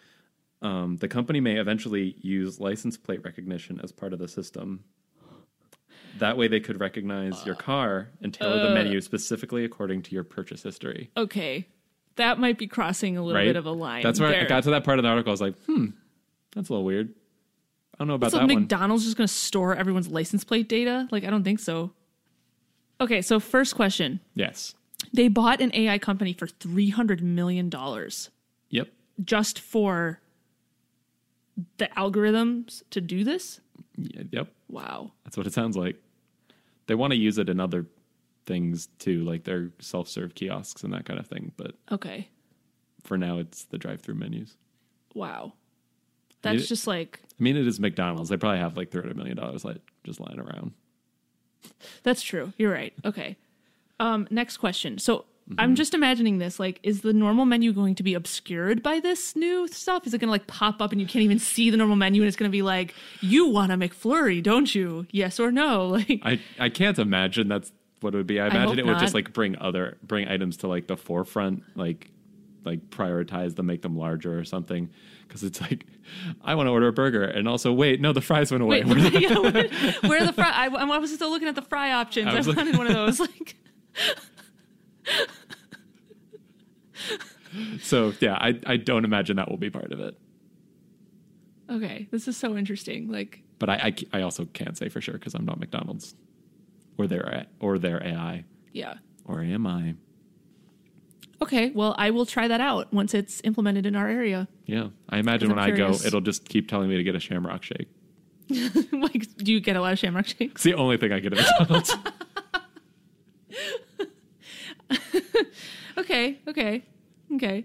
Um, 0.60 0.96
the 0.96 1.08
company 1.08 1.40
may 1.40 1.58
eventually 1.58 2.16
use 2.20 2.58
license 2.60 2.96
plate 2.96 3.24
recognition 3.24 3.80
as 3.82 3.92
part 3.92 4.12
of 4.12 4.18
the 4.18 4.28
system. 4.28 4.84
That 6.18 6.36
way, 6.36 6.48
they 6.48 6.60
could 6.60 6.78
recognize 6.80 7.44
your 7.46 7.54
car 7.54 8.08
and 8.20 8.32
tailor 8.34 8.68
the 8.68 8.74
menu 8.74 9.00
specifically 9.00 9.64
according 9.64 10.02
to 10.02 10.14
your 10.14 10.24
purchase 10.24 10.62
history. 10.62 11.10
Okay. 11.16 11.66
That 12.16 12.38
might 12.38 12.58
be 12.58 12.66
crossing 12.66 13.16
a 13.16 13.22
little 13.22 13.38
Right? 13.40 13.46
bit 13.46 13.56
of 13.56 13.64
a 13.66 13.70
line. 13.72 14.02
That's 14.02 14.20
where 14.20 14.28
I 14.28 14.32
there. 14.32 14.46
got 14.46 14.64
to 14.64 14.70
that 14.70 14.84
part 14.84 14.98
of 14.98 15.02
the 15.02 15.08
article. 15.08 15.30
I 15.30 15.32
was 15.32 15.40
like, 15.40 15.58
hmm, 15.64 15.86
that's 16.54 16.68
a 16.68 16.72
little 16.72 16.84
weird. 16.84 17.14
I 17.94 17.98
don't 17.98 18.08
know 18.08 18.14
about 18.14 18.30
So 18.32 18.38
that 18.38 18.48
one. 18.48 18.60
McDonald's 18.60 19.04
just 19.04 19.16
going 19.16 19.26
to 19.26 19.32
store 19.32 19.74
everyone's 19.74 20.08
license 20.08 20.44
plate 20.44 20.68
data? 20.68 21.08
Like, 21.10 21.24
I 21.24 21.30
don't 21.30 21.44
think 21.44 21.60
so. 21.60 21.92
Okay, 23.00 23.22
so 23.22 23.40
first 23.40 23.74
question. 23.74 24.20
Yes. 24.34 24.74
They 25.12 25.28
bought 25.28 25.60
an 25.60 25.70
AI 25.74 25.98
company 25.98 26.32
for 26.34 26.46
$300 26.46 27.20
million 27.22 27.70
Yep. 28.70 28.88
just 29.24 29.58
for 29.58 30.20
the 31.78 31.86
algorithms 31.96 32.82
to 32.90 33.00
do 33.00 33.24
this? 33.24 33.60
Yep. 33.96 34.48
Wow. 34.68 35.12
That's 35.24 35.36
what 35.36 35.46
it 35.46 35.52
sounds 35.52 35.76
like. 35.76 35.96
They 36.86 36.94
want 36.94 37.12
to 37.12 37.18
use 37.18 37.38
it 37.38 37.48
in 37.48 37.60
other 37.60 37.86
things 38.46 38.88
too, 38.98 39.22
like 39.24 39.44
their 39.44 39.70
self-serve 39.80 40.34
kiosks 40.34 40.82
and 40.82 40.92
that 40.92 41.04
kind 41.04 41.20
of 41.20 41.26
thing. 41.26 41.52
But 41.56 41.74
Okay. 41.90 42.28
for 43.04 43.16
now, 43.16 43.38
it's 43.38 43.64
the 43.64 43.78
drive-through 43.78 44.16
menus. 44.16 44.56
Wow. 45.14 45.52
That's 46.42 46.64
it- 46.64 46.66
just 46.66 46.86
like, 46.86 47.20
I 47.24 47.42
mean, 47.42 47.56
it 47.56 47.66
is 47.66 47.78
McDonald's. 47.78 48.28
They 48.30 48.36
probably 48.36 48.58
have 48.58 48.76
like 48.76 48.90
three 48.90 49.00
hundred 49.02 49.16
million 49.16 49.36
dollars 49.36 49.64
like 49.64 49.78
just 50.04 50.20
lying 50.20 50.40
around. 50.40 50.72
that's 52.02 52.22
true. 52.22 52.52
You're 52.58 52.72
right. 52.72 52.92
Okay. 53.04 53.36
Um, 54.00 54.26
next 54.30 54.56
question. 54.56 54.98
So 54.98 55.24
I'm 55.58 55.70
mm-hmm. 55.70 55.74
just 55.74 55.94
imagining 55.94 56.38
this. 56.38 56.60
Like, 56.60 56.80
is 56.82 57.02
the 57.02 57.12
normal 57.12 57.44
menu 57.44 57.72
going 57.72 57.94
to 57.96 58.02
be 58.02 58.14
obscured 58.14 58.82
by 58.82 59.00
this 59.00 59.34
new 59.36 59.68
stuff? 59.68 60.06
Is 60.06 60.14
it 60.14 60.18
going 60.18 60.28
to 60.28 60.32
like 60.32 60.46
pop 60.46 60.80
up 60.82 60.92
and 60.92 61.00
you 61.00 61.06
can't 61.06 61.22
even 61.22 61.38
see 61.38 61.70
the 61.70 61.76
normal 61.76 61.96
menu 61.96 62.22
and 62.22 62.28
it's 62.28 62.36
going 62.36 62.50
to 62.50 62.52
be 62.52 62.62
like, 62.62 62.94
you 63.20 63.48
want 63.48 63.72
a 63.72 63.76
McFlurry, 63.76 64.42
don't 64.42 64.74
you? 64.74 65.06
Yes 65.10 65.40
or 65.40 65.50
no? 65.50 65.82
Like, 65.92 66.22
I 66.24 66.40
I 66.58 66.68
can't 66.70 66.98
imagine 66.98 67.48
that's 67.48 67.70
what 68.00 68.14
it 68.14 68.16
would 68.16 68.26
be. 68.26 68.40
I 68.40 68.46
imagine 68.46 68.68
hope 68.68 68.78
it 68.78 68.86
would 68.86 68.98
just 68.98 69.14
like 69.14 69.32
bring 69.32 69.58
other 69.58 69.98
bring 70.02 70.26
items 70.26 70.56
to 70.58 70.68
like 70.68 70.86
the 70.86 70.96
forefront, 70.96 71.62
like 71.76 72.10
like 72.64 72.90
prioritize 72.90 73.56
them, 73.56 73.66
make 73.66 73.82
them 73.82 73.96
larger 73.96 74.38
or 74.38 74.44
something. 74.44 74.90
Because 75.26 75.42
it's 75.44 75.60
like, 75.60 75.86
I 76.42 76.54
want 76.54 76.66
to 76.66 76.70
order 76.70 76.88
a 76.88 76.92
burger, 76.92 77.24
and 77.24 77.48
also 77.48 77.72
wait, 77.72 78.00
no, 78.00 78.12
the 78.12 78.20
fries 78.20 78.50
went 78.50 78.62
away. 78.62 78.84
wait, 78.84 79.12
yeah, 79.14 79.38
where, 79.38 79.68
where 80.02 80.22
are 80.22 80.26
the 80.26 80.32
fry? 80.32 80.50
I, 80.50 80.66
I 80.66 80.98
was 80.98 81.12
still 81.12 81.30
looking 81.30 81.48
at 81.48 81.54
the 81.54 81.62
fry 81.62 81.92
options. 81.92 82.28
I 82.28 82.32
I, 82.32 82.34
was 82.36 82.46
looking- 82.46 82.76
wanted 82.76 82.78
one 82.78 82.86
of 82.88 82.94
those. 82.94 83.20
Like, 83.20 83.56
so 87.80 88.12
yeah, 88.20 88.34
I 88.34 88.58
I 88.66 88.76
don't 88.76 89.04
imagine 89.04 89.36
that 89.36 89.50
will 89.50 89.56
be 89.58 89.70
part 89.70 89.92
of 89.92 90.00
it. 90.00 90.16
okay, 91.70 92.08
this 92.10 92.28
is 92.28 92.36
so 92.36 92.56
interesting. 92.56 93.10
Like, 93.10 93.42
But 93.58 93.70
I 93.70 93.94
I 94.12 94.22
also 94.22 94.44
can't 94.46 94.76
say 94.76 94.88
for 94.88 95.00
sure 95.00 95.14
because 95.14 95.34
I'm 95.34 95.44
not 95.44 95.58
McDonald's 95.60 96.14
or 96.98 97.06
their 97.06 97.46
or 97.60 97.78
their 97.78 98.02
AI 98.06 98.44
yeah. 98.72 98.94
or 99.24 99.40
am 99.42 99.66
I? 99.66 99.94
Okay, 101.40 101.70
well, 101.70 101.94
I 101.98 102.10
will 102.10 102.24
try 102.26 102.46
that 102.46 102.60
out 102.60 102.92
once 102.92 103.14
it's 103.14 103.40
implemented 103.42 103.84
in 103.84 103.96
our 103.96 104.08
area. 104.08 104.46
Yeah, 104.66 104.88
I 105.08 105.18
imagine 105.18 105.50
I'm 105.50 105.56
when 105.56 105.64
I 105.64 105.70
go, 105.76 105.90
it'll 105.90 106.20
just 106.20 106.48
keep 106.48 106.68
telling 106.68 106.88
me 106.88 106.96
to 106.96 107.02
get 107.02 107.16
a 107.16 107.20
Shamrock 107.20 107.64
Shake. 107.64 107.88
like, 108.92 109.26
do 109.38 109.52
you 109.52 109.60
get 109.60 109.74
a 109.74 109.80
lot 109.80 109.92
of 109.92 109.98
Shamrock 109.98 110.26
shakes? 110.26 110.52
It's 110.54 110.62
the 110.62 110.74
only 110.74 110.98
thing 110.98 111.10
I 111.12 111.18
get 111.20 111.32
at 111.32 111.44
McDonald's. 111.58 111.96
Okay, 115.98 116.38
okay, 116.48 116.82
okay. 117.36 117.64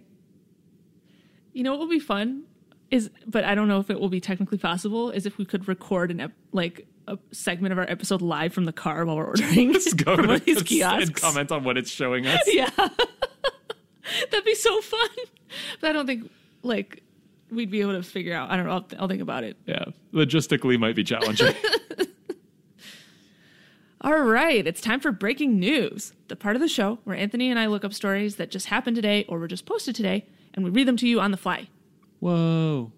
You 1.53 1.63
know 1.63 1.71
what 1.71 1.79
would 1.81 1.89
be 1.89 1.99
fun 1.99 2.43
is, 2.91 3.09
but 3.25 3.43
I 3.43 3.55
don't 3.55 3.67
know 3.67 3.79
if 3.79 3.89
it 3.89 3.99
will 3.99 4.09
be 4.09 4.21
technically 4.21 4.57
possible. 4.57 5.09
Is 5.11 5.25
if 5.25 5.37
we 5.37 5.45
could 5.45 5.67
record 5.67 6.11
an 6.11 6.19
ep- 6.19 6.31
like 6.51 6.87
a 7.07 7.17
segment 7.31 7.71
of 7.71 7.79
our 7.79 7.89
episode 7.89 8.21
live 8.21 8.53
from 8.53 8.65
the 8.65 8.73
car 8.73 9.05
while 9.05 9.15
we're 9.17 9.25
ordering 9.25 9.73
Just 9.73 9.97
go 9.97 10.15
from 10.17 10.27
to 10.27 10.39
these 10.39 10.81
and 10.83 11.15
comment 11.15 11.51
on 11.51 11.63
what 11.63 11.77
it's 11.77 11.89
showing 11.89 12.27
us. 12.27 12.41
Yeah, 12.53 12.69
that'd 14.31 14.45
be 14.45 14.55
so 14.55 14.79
fun. 14.81 15.09
But 15.81 15.89
I 15.89 15.93
don't 15.93 16.05
think 16.05 16.31
like 16.63 17.03
we'd 17.51 17.71
be 17.71 17.81
able 17.81 17.93
to 17.93 18.03
figure 18.03 18.33
out. 18.33 18.49
I 18.51 18.57
don't 18.57 18.65
know. 18.65 18.71
I'll, 18.73 18.87
I'll 18.99 19.07
think 19.07 19.21
about 19.21 19.43
it. 19.43 19.57
Yeah, 19.65 19.85
logistically 20.13 20.79
might 20.79 20.95
be 20.95 21.03
challenging. 21.03 21.53
All 24.07 24.21
right, 24.21 24.65
it's 24.65 24.79
time 24.79 25.01
for 25.01 25.11
breaking 25.11 25.59
news, 25.59 26.13
the 26.29 26.37
part 26.37 26.55
of 26.55 26.61
the 26.61 26.69
show 26.69 26.99
where 27.03 27.17
Anthony 27.17 27.49
and 27.49 27.59
I 27.59 27.65
look 27.65 27.83
up 27.83 27.93
stories 27.93 28.37
that 28.37 28.49
just 28.49 28.67
happened 28.67 28.95
today 28.95 29.25
or 29.27 29.37
were 29.37 29.49
just 29.49 29.65
posted 29.65 29.95
today, 29.95 30.25
and 30.53 30.63
we 30.63 30.71
read 30.71 30.87
them 30.87 30.95
to 30.95 31.07
you 31.09 31.19
on 31.19 31.31
the 31.31 31.35
fly. 31.35 31.67
Whoa, 32.21 32.93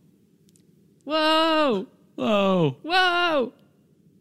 Whoa! 1.06 1.88
whoa, 2.13 2.78
Whoa! 2.84 3.54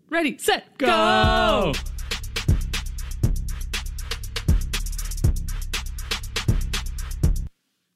Ready, 0.09 0.39
set, 0.39 0.79
go! 0.79 0.87
go! 0.87 1.73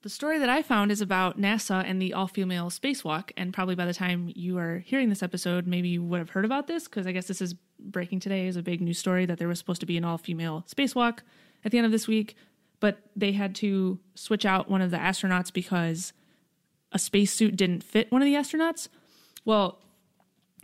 The 0.03 0.09
story 0.09 0.39
that 0.39 0.49
I 0.49 0.63
found 0.63 0.91
is 0.91 1.01
about 1.01 1.41
NASA 1.41 1.85
and 1.87 2.03
the 2.03 2.13
all 2.13 2.27
female 2.27 2.71
spacewalk. 2.71 3.31
And 3.37 3.55
probably 3.55 3.77
by 3.77 3.87
the 3.87 3.95
time 3.95 4.33
you 4.35 4.59
are 4.59 4.79
hearing 4.79 5.09
this 5.09 5.23
episode, 5.23 5.65
maybe 5.65 5.89
you 5.89 6.03
would 6.03 6.19
have 6.19 6.31
heard 6.31 6.45
about 6.45 6.67
this 6.67 6.85
because 6.85 7.07
I 7.07 7.13
guess 7.13 7.29
this 7.29 7.41
is 7.41 7.55
breaking 7.79 8.19
today 8.19 8.49
is 8.49 8.57
a 8.57 8.63
big 8.63 8.81
news 8.81 8.99
story 8.99 9.27
that 9.27 9.39
there 9.39 9.47
was 9.47 9.61
supposed 9.61 9.81
to 9.81 9.87
be 9.87 9.97
an 9.97 10.05
all 10.05 10.19
female 10.19 10.67
spacewalk 10.69 11.21
at 11.65 11.71
the 11.71 11.79
end 11.79 11.87
of 11.87 11.93
this 11.93 12.09
week. 12.09 12.37
But 12.81 12.99
they 13.15 13.31
had 13.31 13.55
to 13.57 14.01
switch 14.17 14.45
out 14.45 14.69
one 14.69 14.83
of 14.83 14.91
the 14.91 14.97
astronauts 14.97 15.53
because 15.53 16.13
a 16.91 16.99
spacesuit 16.99 17.55
didn't 17.55 17.85
fit 17.85 18.11
one 18.11 18.23
of 18.23 18.27
the 18.27 18.35
astronauts. 18.35 18.89
Well, 19.45 19.79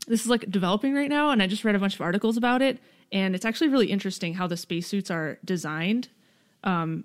this 0.09 0.22
is 0.22 0.27
like 0.27 0.51
developing 0.51 0.94
right 0.94 1.09
now, 1.09 1.31
and 1.31 1.40
I 1.40 1.46
just 1.46 1.64
read 1.64 1.77
a 1.77 1.79
bunch 1.79 1.94
of 1.94 2.01
articles 2.01 2.37
about 2.37 2.61
it, 2.61 2.81
and 3.12 3.37
it's 3.37 3.44
actually 3.44 3.68
really 3.68 3.87
interesting 3.87 4.35
how 4.35 4.48
the 4.48 4.57
spacesuits 4.57 5.12
are 5.12 5.38
designed. 5.44 6.09
Um, 6.64 7.05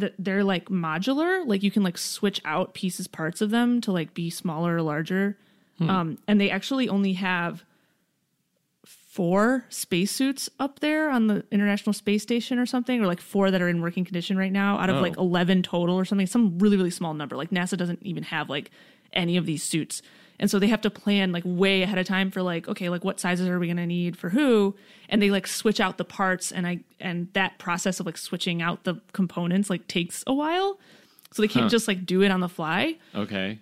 that 0.00 0.14
they're 0.18 0.44
like 0.44 0.66
modular, 0.68 1.46
like 1.46 1.62
you 1.62 1.70
can 1.70 1.82
like 1.82 1.96
switch 1.98 2.40
out 2.44 2.74
pieces, 2.74 3.06
parts 3.08 3.40
of 3.40 3.50
them 3.50 3.80
to 3.82 3.92
like 3.92 4.12
be 4.14 4.28
smaller 4.30 4.76
or 4.76 4.82
larger. 4.82 5.36
Um, 5.80 6.18
and 6.28 6.38
they 6.38 6.50
actually 6.50 6.90
only 6.90 7.14
have 7.14 7.64
four 8.84 9.64
spacesuits 9.68 10.48
up 10.58 10.80
there 10.80 11.10
on 11.10 11.26
the 11.26 11.44
International 11.50 11.92
Space 11.92 12.22
Station 12.22 12.58
or 12.58 12.66
something, 12.66 13.00
or 13.02 13.06
like 13.06 13.20
four 13.20 13.50
that 13.50 13.60
are 13.62 13.68
in 13.68 13.80
working 13.80 14.04
condition 14.04 14.36
right 14.36 14.52
now 14.52 14.78
out 14.78 14.90
of 14.90 14.96
Oh. 14.96 15.00
like 15.00 15.16
11 15.16 15.62
total 15.62 15.96
or 15.96 16.04
something, 16.04 16.26
some 16.26 16.58
really, 16.58 16.76
really 16.76 16.90
small 16.90 17.14
number. 17.14 17.36
Like 17.36 17.50
NASA 17.50 17.76
doesn't 17.76 18.00
even 18.02 18.24
have 18.24 18.48
like 18.48 18.70
any 19.12 19.36
of 19.36 19.46
these 19.46 19.62
suits. 19.62 20.02
And 20.40 20.50
so 20.50 20.58
they 20.58 20.66
have 20.68 20.80
to 20.80 20.90
plan 20.90 21.30
like 21.30 21.44
way 21.46 21.82
ahead 21.82 21.98
of 21.98 22.06
time 22.06 22.30
for 22.32 22.42
like, 22.42 22.66
okay, 22.66 22.88
like 22.88 23.04
what 23.04 23.20
sizes 23.20 23.46
are 23.46 23.58
we 23.60 23.66
going 23.66 23.76
to 23.76 23.86
need 23.86 24.16
for 24.16 24.30
who? 24.30 24.74
And 25.08 25.20
they 25.22 25.30
like 25.30 25.46
switch 25.46 25.78
out 25.80 25.98
the 25.98 26.04
parts 26.04 26.50
and 26.50 26.66
I, 26.66 26.80
and 26.98 27.28
that 27.34 27.58
process 27.58 28.00
of 28.00 28.06
like 28.06 28.16
switching 28.16 28.62
out 28.62 28.84
the 28.84 29.00
components 29.12 29.68
like 29.70 29.86
takes 29.86 30.24
a 30.26 30.32
while. 30.34 30.80
So 31.32 31.42
they 31.42 31.48
can't 31.48 31.64
Huh. 31.64 31.68
just 31.70 31.86
like 31.86 32.04
do 32.06 32.22
it 32.22 32.30
on 32.32 32.40
the 32.40 32.48
fly. 32.48 32.96
Okay. 33.14 33.58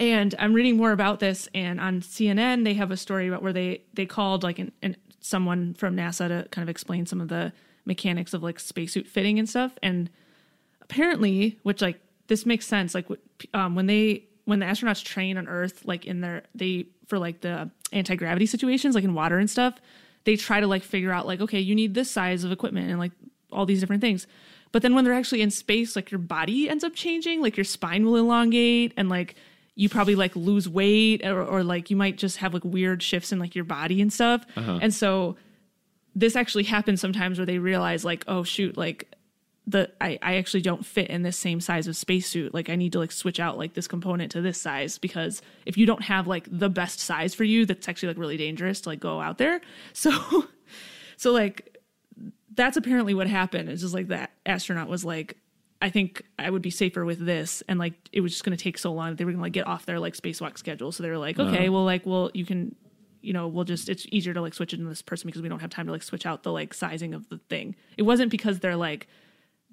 And 0.00 0.34
I'm 0.38 0.54
reading 0.54 0.76
more 0.76 0.90
about 0.92 1.20
this, 1.20 1.48
and 1.54 1.80
on 1.80 2.00
CNN 2.00 2.64
they 2.64 2.74
have 2.74 2.90
a 2.90 2.96
story 2.96 3.28
about 3.28 3.42
where 3.42 3.52
they 3.52 3.82
they 3.92 4.06
called 4.06 4.42
like 4.42 4.58
an, 4.58 4.72
an 4.82 4.96
someone 5.20 5.74
from 5.74 5.96
NASA 5.96 6.26
to 6.28 6.48
kind 6.50 6.62
of 6.64 6.68
explain 6.68 7.06
some 7.06 7.20
of 7.20 7.28
the 7.28 7.52
mechanics 7.84 8.34
of 8.34 8.42
like 8.42 8.58
spacesuit 8.58 9.06
fitting 9.06 9.38
and 9.38 9.48
stuff. 9.48 9.72
And 9.82 10.10
apparently, 10.82 11.58
which 11.62 11.80
like 11.80 12.00
this 12.26 12.44
makes 12.46 12.66
sense, 12.66 12.94
like 12.94 13.06
um, 13.52 13.74
when 13.74 13.86
they 13.86 14.24
when 14.44 14.58
the 14.58 14.66
astronauts 14.66 15.02
train 15.02 15.38
on 15.38 15.48
Earth, 15.48 15.84
like 15.84 16.04
in 16.04 16.20
their 16.20 16.42
they 16.54 16.86
for 17.06 17.18
like 17.18 17.40
the 17.40 17.70
anti 17.92 18.16
gravity 18.16 18.46
situations, 18.46 18.94
like 18.94 19.04
in 19.04 19.14
water 19.14 19.38
and 19.38 19.48
stuff, 19.48 19.74
they 20.24 20.36
try 20.36 20.60
to 20.60 20.66
like 20.66 20.82
figure 20.82 21.12
out 21.12 21.26
like 21.26 21.40
okay, 21.40 21.60
you 21.60 21.74
need 21.74 21.94
this 21.94 22.10
size 22.10 22.44
of 22.44 22.52
equipment 22.52 22.90
and 22.90 22.98
like 22.98 23.12
all 23.52 23.66
these 23.66 23.80
different 23.80 24.00
things. 24.00 24.26
But 24.72 24.82
then 24.82 24.94
when 24.94 25.04
they're 25.04 25.14
actually 25.14 25.40
in 25.40 25.50
space, 25.50 25.94
like 25.94 26.10
your 26.10 26.18
body 26.18 26.68
ends 26.68 26.82
up 26.82 26.94
changing, 26.94 27.40
like 27.40 27.56
your 27.56 27.64
spine 27.64 28.04
will 28.04 28.16
elongate 28.16 28.92
and 28.96 29.08
like 29.08 29.36
you 29.76 29.88
probably 29.88 30.14
like 30.14 30.34
lose 30.34 30.68
weight 30.68 31.24
or, 31.24 31.42
or 31.42 31.62
like 31.62 31.90
you 31.90 31.96
might 31.96 32.16
just 32.16 32.38
have 32.38 32.54
like 32.54 32.64
weird 32.64 33.02
shifts 33.02 33.32
in 33.32 33.38
like 33.38 33.54
your 33.54 33.64
body 33.64 34.00
and 34.00 34.12
stuff. 34.12 34.44
Uh-huh. 34.56 34.78
And 34.82 34.92
so 34.92 35.36
this 36.14 36.36
actually 36.36 36.64
happens 36.64 37.00
sometimes 37.00 37.38
where 37.38 37.46
they 37.46 37.58
realize 37.58 38.04
like, 38.04 38.24
oh 38.28 38.42
shoot, 38.42 38.76
like 38.76 39.14
the 39.66 39.90
I, 40.00 40.18
I 40.20 40.34
actually 40.36 40.60
don't 40.60 40.84
fit 40.84 41.08
in 41.08 41.22
this 41.22 41.38
same 41.38 41.60
size 41.60 41.86
of 41.86 41.96
spacesuit. 41.96 42.52
Like 42.52 42.68
I 42.68 42.76
need 42.76 42.92
to 42.92 42.98
like 42.98 43.12
switch 43.12 43.40
out 43.40 43.56
like 43.56 43.74
this 43.74 43.88
component 43.88 44.32
to 44.32 44.42
this 44.42 44.60
size 44.60 44.98
because 44.98 45.40
if 45.64 45.78
you 45.78 45.86
don't 45.86 46.02
have 46.02 46.26
like 46.26 46.46
the 46.50 46.68
best 46.68 47.00
size 47.00 47.34
for 47.34 47.44
you, 47.44 47.64
that's 47.64 47.88
actually 47.88 48.08
like 48.08 48.18
really 48.18 48.36
dangerous 48.36 48.82
to 48.82 48.90
like 48.90 49.00
go 49.00 49.20
out 49.20 49.38
there. 49.38 49.60
So 49.94 50.46
so 51.16 51.32
like 51.32 51.78
that's 52.54 52.76
apparently 52.76 53.14
what 53.14 53.26
happened. 53.26 53.68
It's 53.68 53.82
just 53.82 53.94
like 53.94 54.08
that 54.08 54.32
astronaut 54.46 54.88
was 54.88 55.04
like, 55.04 55.36
I 55.80 55.90
think 55.90 56.22
I 56.38 56.50
would 56.50 56.62
be 56.62 56.70
safer 56.70 57.04
with 57.04 57.24
this, 57.24 57.62
and 57.68 57.78
like 57.78 57.94
it 58.12 58.20
was 58.20 58.32
just 58.32 58.44
going 58.44 58.56
to 58.56 58.62
take 58.62 58.78
so 58.78 58.92
long 58.92 59.10
that 59.10 59.18
they 59.18 59.24
were 59.24 59.32
going 59.32 59.40
to 59.40 59.42
like 59.42 59.52
get 59.52 59.66
off 59.66 59.86
their 59.86 59.98
like 59.98 60.14
spacewalk 60.14 60.58
schedule. 60.58 60.92
So 60.92 61.02
they 61.02 61.10
were 61.10 61.18
like, 61.18 61.38
okay, 61.38 61.64
uh-huh. 61.64 61.72
well, 61.72 61.84
like, 61.84 62.06
well, 62.06 62.30
you 62.32 62.46
can, 62.46 62.74
you 63.20 63.32
know, 63.32 63.48
we'll 63.48 63.64
just 63.64 63.88
it's 63.88 64.06
easier 64.10 64.34
to 64.34 64.40
like 64.40 64.54
switch 64.54 64.72
it 64.72 64.78
into 64.78 64.88
this 64.88 65.02
person 65.02 65.26
because 65.26 65.42
we 65.42 65.48
don't 65.48 65.60
have 65.60 65.70
time 65.70 65.86
to 65.86 65.92
like 65.92 66.02
switch 66.02 66.26
out 66.26 66.42
the 66.42 66.52
like 66.52 66.74
sizing 66.74 67.12
of 67.14 67.28
the 67.28 67.38
thing. 67.50 67.76
It 67.96 68.02
wasn't 68.02 68.30
because 68.30 68.60
they're 68.60 68.76
like 68.76 69.08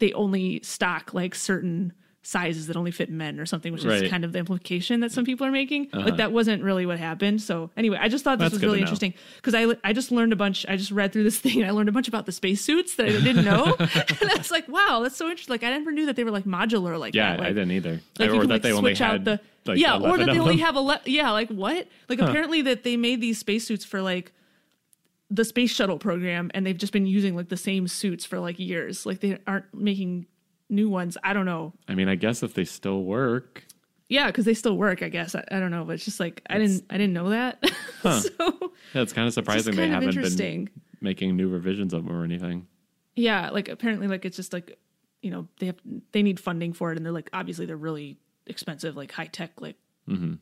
they 0.02 0.12
only 0.14 0.60
stock 0.64 1.14
like 1.14 1.34
certain 1.34 1.94
sizes 2.24 2.68
that 2.68 2.78
only 2.78 2.92
fit 2.92 3.10
men 3.10 3.40
or 3.40 3.48
something, 3.48 3.74
which 3.74 3.84
Right. 3.84 4.04
is 4.04 4.12
kind 4.12 4.24
of 4.24 4.32
the 4.32 4.38
implication 4.38 5.00
that 5.00 5.12
some 5.12 5.26
people 5.26 5.48
are 5.48 5.52
making. 5.52 5.90
Like 5.92 6.06
uh-huh. 6.08 6.16
that 6.18 6.32
wasn't 6.32 6.62
really 6.62 6.86
what 6.86 7.00
happened. 7.00 7.42
So 7.42 7.72
anyway, 7.76 7.98
I 8.00 8.10
just 8.10 8.24
thought 8.24 8.38
this 8.38 8.52
That's 8.52 8.54
was 8.56 8.64
really 8.64 8.80
interesting 8.80 9.16
because 9.38 9.56
I 9.56 9.76
I 9.84 9.92
just 9.94 10.12
learned 10.12 10.32
a 10.32 10.36
bunch. 10.36 10.64
I 10.70 10.76
just 10.78 10.92
read 10.92 11.14
through 11.14 11.24
this 11.24 11.40
thing 11.46 11.62
and 11.62 11.66
I 11.66 11.72
learned 11.74 11.90
a 11.90 11.92
bunch 11.92 12.08
about 12.08 12.28
the 12.28 12.32
spacesuits 12.32 12.96
that 12.98 13.08
I 13.08 13.12
didn't 13.12 13.44
know, 13.52 13.76
and 13.80 14.30
I 14.30 14.36
was 14.38 14.52
like, 14.52 14.68
wow, 14.68 15.00
that's 15.02 15.16
so 15.16 15.30
interesting. 15.30 15.54
Like 15.54 15.64
I 15.64 15.72
never 15.72 15.92
knew 15.92 16.06
that 16.06 16.16
they 16.16 16.24
were 16.24 16.30
like 16.32 16.44
modular 16.46 17.00
like 17.00 17.16
Yeah, 17.16 17.32
that. 17.32 17.40
Like, 17.40 17.48
I 17.48 17.54
didn't 17.54 17.72
either. 17.72 18.00
like 18.20 18.30
or 18.30 18.34
you 18.36 18.40
can, 18.42 18.50
that 18.50 18.54
like, 18.56 18.62
they 18.62 18.74
only 18.74 18.92
switch 18.92 19.02
out 19.02 19.12
had 19.14 19.26
the 19.26 19.40
like 19.66 19.80
yeah, 19.80 19.98
or 19.98 20.18
that 20.18 20.26
they 20.28 20.40
only 20.40 20.58
them. 20.58 20.66
have 20.66 20.76
ele- 20.76 21.02
yeah, 21.06 21.32
like 21.32 21.50
what? 21.50 21.88
Like 22.08 22.20
apparently 22.20 22.62
that 22.64 22.84
they 22.84 22.98
made 22.98 23.20
these 23.22 23.40
spacesuits 23.40 23.84
for 23.86 24.00
like 24.02 24.32
the 25.32 25.46
space 25.46 25.72
shuttle 25.72 25.98
program, 25.98 26.52
and 26.54 26.66
they've 26.66 26.78
just 26.78 26.92
been 26.94 27.06
using 27.08 27.36
like 27.36 27.50
the 27.50 27.58
same 27.58 27.88
suits 27.88 28.26
for 28.26 28.40
like 28.40 28.60
years. 28.60 29.06
Like 29.06 29.22
they 29.22 29.40
aren't 29.48 29.74
making 29.74 30.28
new 30.70 30.90
ones. 30.90 31.18
I 31.24 31.34
don't 31.34 31.46
know. 31.46 31.74
I 31.88 31.96
mean, 31.96 32.10
I 32.10 32.16
guess 32.16 32.44
if 32.44 32.54
they 32.54 32.66
still 32.66 33.04
work, 33.04 33.64
Yeah, 34.10 34.28
because 34.28 34.44
they 34.44 34.54
still 34.54 34.78
work. 34.78 35.02
I 35.02 35.10
guess 35.10 35.34
I, 35.34 35.44
I 35.50 35.60
don't 35.60 35.72
know, 35.72 35.86
but 35.86 35.94
it's 35.94 36.06
just 36.06 36.20
like 36.20 36.42
I 36.50 36.58
didn't 36.58 36.84
I 36.90 36.98
didn't 36.98 37.14
know 37.14 37.30
that. 37.30 37.64
so 38.02 38.72
yeah, 38.94 39.02
it's 39.02 39.14
kind 39.14 39.28
of 39.28 39.34
surprising 39.34 39.76
they 39.76 39.86
of 39.86 39.92
haven't 39.92 40.38
been 40.38 40.70
making 41.00 41.36
new 41.38 41.48
revisions 41.48 41.94
of 41.94 42.06
them 42.06 42.16
or 42.16 42.26
anything. 42.26 42.68
yeah, 43.16 43.50
like 43.52 43.70
apparently 43.70 44.08
like 44.08 44.26
it's 44.26 44.36
just 44.36 44.52
like 44.52 44.78
you 45.22 45.32
know 45.32 45.48
they 45.60 45.68
have 45.68 45.78
they 46.12 46.24
need 46.24 46.42
funding 46.42 46.74
for 46.74 46.92
it, 46.92 46.98
and 46.98 47.06
they're 47.06 47.14
like 47.14 47.30
obviously 47.32 47.66
they're 47.66 47.78
really 47.78 48.18
expensive, 48.48 48.98
like 48.98 49.14
high 49.14 49.28
tech, 49.28 49.62
like 49.62 49.78
mm-hmm. 50.10 50.34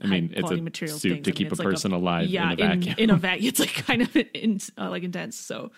I 0.00 0.06
mean, 0.06 0.32
it's 0.36 0.50
a 0.50 0.56
materials 0.56 1.00
suit 1.00 1.12
things. 1.12 1.24
to 1.24 1.30
I 1.30 1.32
mean, 1.32 1.36
keep 1.36 1.52
a 1.52 1.54
like 1.54 1.66
person 1.66 1.92
alive 1.92 2.28
yeah, 2.28 2.52
in 2.52 2.52
a 2.52 2.56
vacuum. 2.56 2.94
in, 2.98 3.10
a 3.10 3.16
vacuum. 3.16 3.46
It's 3.48 3.60
like 3.60 3.72
kind 3.72 4.02
of 4.02 4.14
in, 4.34 4.60
uh, 4.76 4.90
like 4.90 5.02
intense. 5.04 5.36
So, 5.36 5.72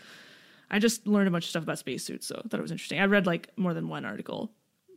I 0.71 0.79
just 0.81 1.07
learned 1.07 1.29
a 1.29 1.31
bunch 1.31 1.45
of 1.45 1.51
stuff 1.51 1.63
about 1.63 1.79
spacesuits, 1.79 2.27
so 2.27 2.43
I 2.45 2.49
thought 2.49 2.59
it 2.59 2.63
was 2.63 2.73
interesting. 2.73 3.01
I 3.01 3.05
read 3.05 3.27
like 3.27 3.51
more 3.57 3.75
than 3.75 3.89
one 3.89 4.05
article 4.05 4.53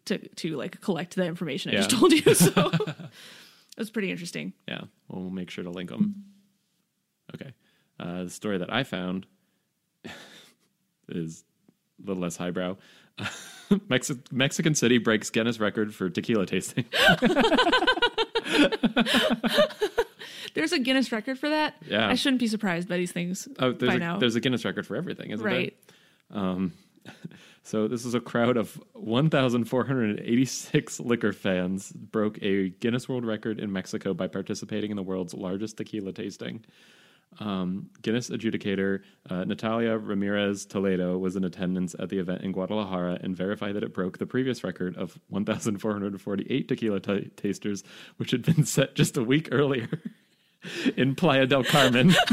to 0.06 0.18
to 0.18 0.58
like 0.58 0.82
collect 0.82 1.16
the 1.16 1.26
information 1.26 1.72
I 1.72 1.76
just 1.76 1.92
told 1.92 2.12
you, 2.12 2.34
so 2.34 2.52
it 2.58 3.78
was 3.78 3.92
pretty 3.92 4.10
interesting. 4.12 4.54
Yeah, 4.68 4.82
well, 5.08 5.22
we'll 5.22 5.30
make 5.30 5.52
sure 5.52 5.64
to 5.64 5.70
link 5.70 5.90
them. 5.92 6.26
Okay. 7.36 7.54
Uh, 8.00 8.24
the 8.24 8.30
story 8.30 8.58
that 8.58 8.74
I 8.74 8.84
found 8.84 9.28
is 11.10 11.44
a 12.04 12.08
little 12.08 12.24
less 12.24 12.38
highbrow. 12.38 12.78
Mexi- 13.70 14.20
Mexican 14.32 14.74
City 14.74 14.98
breaks 14.98 15.30
Guinness 15.30 15.60
record 15.60 15.94
for 15.94 16.10
tequila 16.10 16.46
tasting. 16.48 16.86
There's 20.54 20.74
a 20.74 20.80
Guinness 20.80 21.12
record 21.12 21.40
for 21.40 21.50
that. 21.50 21.76
Yeah. 21.88 22.08
I 22.08 22.16
shouldn't 22.16 22.40
be 22.40 22.48
surprised 22.48 22.88
by 22.90 22.98
these 22.98 23.12
things 23.12 23.48
Oh, 23.60 23.72
there's 23.72 23.90
by 23.92 23.96
a, 23.96 24.00
now. 24.00 24.18
there's 24.18 24.36
a 24.36 24.42
Guinness 24.42 24.66
record 24.66 24.86
for 24.86 24.96
everything, 24.96 25.32
isn't 25.32 25.46
right. 25.46 25.76
there? 26.30 26.40
Um, 26.42 26.74
so 27.64 27.88
this 27.88 28.06
is 28.06 28.14
a 28.14 28.20
crowd 28.20 28.58
of 28.58 28.80
1,486 28.94 31.00
liquor 31.00 31.34
fans 31.34 31.92
broke 31.92 32.38
a 32.42 32.70
Guinness 32.70 33.08
World 33.08 33.26
Record 33.26 33.60
in 33.60 33.72
Mexico 33.72 34.14
by 34.14 34.28
participating 34.28 34.92
in 34.92 34.98
the 34.98 35.04
world's 35.04 35.34
largest 35.34 35.78
tequila 35.78 36.14
tasting. 36.14 36.64
Um, 37.40 37.90
Guinness 38.02 38.30
adjudicator 38.30 39.02
uh, 39.30 39.46
Natalia 39.46 39.98
Ramirez 39.98 40.66
Toledo 40.66 41.18
was 41.18 41.36
in 41.36 41.44
attendance 41.46 41.96
at 41.98 42.10
the 42.10 42.20
event 42.20 42.42
in 42.44 42.52
Guadalajara 42.52 43.20
and 43.22 43.36
verified 43.36 43.74
that 43.76 43.84
it 43.84 43.94
broke 43.94 44.18
the 44.18 44.26
previous 44.26 44.64
record 44.64 44.98
of 44.98 45.18
1,448 45.30 46.68
tequila 46.68 47.00
t- 47.00 47.32
tasters, 47.38 47.84
which 48.18 48.32
had 48.32 48.44
been 48.44 48.66
set 48.66 48.96
just 48.96 49.16
a 49.18 49.24
week 49.24 49.48
earlier 49.52 49.88
in 50.98 51.16
Playa 51.16 51.46
del 51.48 51.64
Carmen. 51.64 52.14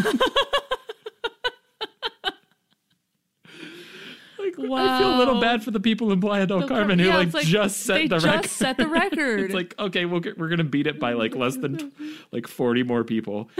Like, 4.40 4.54
I 4.58 4.98
feel 4.98 5.14
a 5.14 5.18
little 5.18 5.40
bad 5.40 5.62
for 5.62 5.70
the 5.70 5.80
people 5.80 6.11
in 6.12 6.20
Playa 6.20 6.46
del 6.46 6.66
Carmen 6.66 6.98
who 6.98 7.06
yeah, 7.06 7.16
like, 7.16 7.32
like, 7.32 7.46
just 7.46 7.80
set 7.80 7.94
they 7.94 8.06
the 8.08 8.16
just 8.16 8.26
record. 8.26 8.50
set 8.50 8.76
the 8.76 8.88
record. 8.88 9.40
it's 9.40 9.54
like 9.54 9.74
okay, 9.78 10.04
we'll 10.04 10.20
get, 10.20 10.37
we're 10.38 10.48
gonna 10.48 10.64
beat 10.64 10.87
it 10.87 10.98
by 10.98 11.12
like 11.12 11.34
less 11.37 11.56
than 11.56 11.92
like 12.32 12.46
forty 12.46 12.82
more 12.82 13.04
people. 13.04 13.50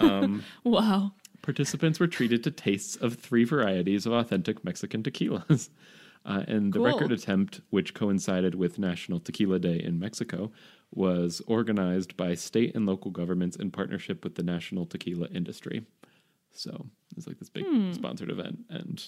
Wow. 0.64 1.12
Participants 1.42 2.00
were 2.00 2.06
treated 2.06 2.42
to 2.44 2.50
tastes 2.50 2.96
of 2.96 3.16
three 3.16 3.44
varieties 3.44 4.06
of 4.06 4.12
authentic 4.12 4.64
Mexican 4.64 5.02
tequilas. 5.02 5.68
Uh, 6.26 6.42
and 6.48 6.72
the 6.72 6.78
Cool. 6.78 6.86
record 6.86 7.12
attempt, 7.12 7.60
which 7.68 7.92
coincided 7.92 8.54
with 8.54 8.78
National 8.78 9.20
Tequila 9.20 9.58
Day 9.58 9.78
in 9.78 9.98
Mexico, 9.98 10.50
was 10.90 11.42
organized 11.46 12.16
by 12.16 12.34
state 12.34 12.74
and 12.74 12.86
local 12.86 13.10
governments 13.10 13.56
in 13.56 13.70
partnership 13.70 14.24
with 14.24 14.34
the 14.36 14.42
national 14.42 14.86
tequila 14.86 15.28
industry. 15.28 15.84
So 16.52 16.86
it's 17.14 17.26
like 17.26 17.38
this 17.38 17.50
big 17.50 17.66
Hmm. 17.66 17.92
sponsored 17.92 18.30
event, 18.30 18.60
and 18.70 19.06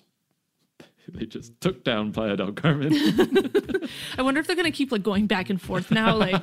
they 1.14 1.26
just 1.26 1.60
took 1.60 1.84
down 1.84 2.12
Playa 2.12 2.36
del 2.36 2.52
Carmen. 2.52 2.92
I 4.18 4.22
wonder 4.22 4.40
if 4.40 4.46
they're 4.46 4.56
gonna 4.56 4.70
keep 4.70 4.90
like 4.90 5.02
going 5.02 5.26
back 5.26 5.50
and 5.50 5.60
forth 5.60 5.90
now, 5.90 6.16
like 6.16 6.42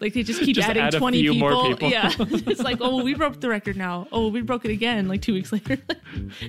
like 0.00 0.14
they 0.14 0.22
just 0.22 0.40
keep 0.40 0.56
Just 0.56 0.68
adding 0.68 0.82
add 0.82 0.94
twenty 0.94 1.22
people. 1.22 1.50
more 1.50 1.68
people. 1.68 1.90
Yeah, 1.90 2.12
it's 2.18 2.62
like 2.62 2.78
oh, 2.80 3.02
we 3.02 3.14
broke 3.14 3.40
the 3.40 3.48
record 3.48 3.76
now. 3.76 4.08
Oh, 4.12 4.28
we 4.28 4.40
broke 4.40 4.64
it 4.64 4.70
again 4.70 5.08
like 5.08 5.22
two 5.22 5.34
weeks 5.34 5.52
later. 5.52 5.76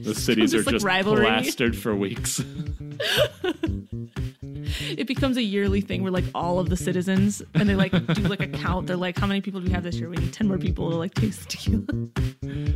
the 0.02 0.16
cities 0.16 0.52
this, 0.52 0.62
are 0.62 0.64
like, 0.64 0.74
just 0.74 0.86
rivalry. 0.86 1.26
plastered 1.26 1.78
for 1.78 1.96
weeks. 1.96 2.42
It 4.90 5.08
becomes 5.08 5.38
a 5.38 5.44
yearly 5.44 5.82
thing 5.82 6.04
where 6.04 6.12
like 6.12 6.26
all 6.34 6.60
of 6.60 6.70
the 6.70 6.78
citizens 6.78 7.42
and 7.56 7.70
they 7.70 7.76
like 7.76 7.92
do 8.14 8.22
like 8.24 8.42
a 8.42 8.48
count. 8.48 8.88
They're 8.88 8.98
like, 8.98 9.18
how 9.18 9.28
many 9.28 9.42
people 9.42 9.60
do 9.60 9.68
we 9.68 9.74
have 9.74 9.84
this 9.84 9.96
year? 9.96 10.10
We 10.10 10.18
need 10.18 10.34
ten 10.34 10.48
more 10.48 10.58
people 10.58 10.90
to 10.92 10.98
like 10.98 11.14
taste 11.14 11.42
the 11.42 11.46
tequila. 11.48 11.84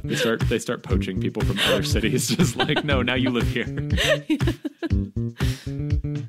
They 0.03 0.15
start 0.15 0.41
they 0.41 0.59
start 0.59 0.83
poaching 0.83 1.21
people 1.21 1.43
from 1.43 1.57
other 1.65 1.83
cities. 1.95 2.29
Just 2.29 2.55
like 2.55 2.83
no, 2.83 3.01
now 3.01 3.15
you 3.15 3.29
live 3.29 3.47
here. 3.47 3.65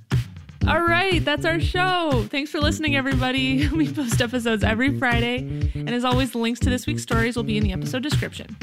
All 0.67 0.81
right, 0.81 1.23
that's 1.23 1.45
our 1.45 1.61
show. 1.61 2.27
Thanks 2.31 2.51
for 2.51 2.59
listening, 2.59 2.97
everybody. 2.97 3.69
We 3.75 3.93
post 3.93 4.23
episodes 4.23 4.65
every 4.65 4.99
Friday, 4.99 5.39
and 5.75 5.91
as 5.91 6.05
always, 6.05 6.31
the 6.31 6.39
links 6.39 6.61
to 6.61 6.71
this 6.71 6.87
week's 6.87 7.03
stories 7.03 7.37
will 7.37 7.43
be 7.43 7.59
in 7.59 7.65
the 7.65 7.73
episode 7.73 8.03
description. 8.03 8.57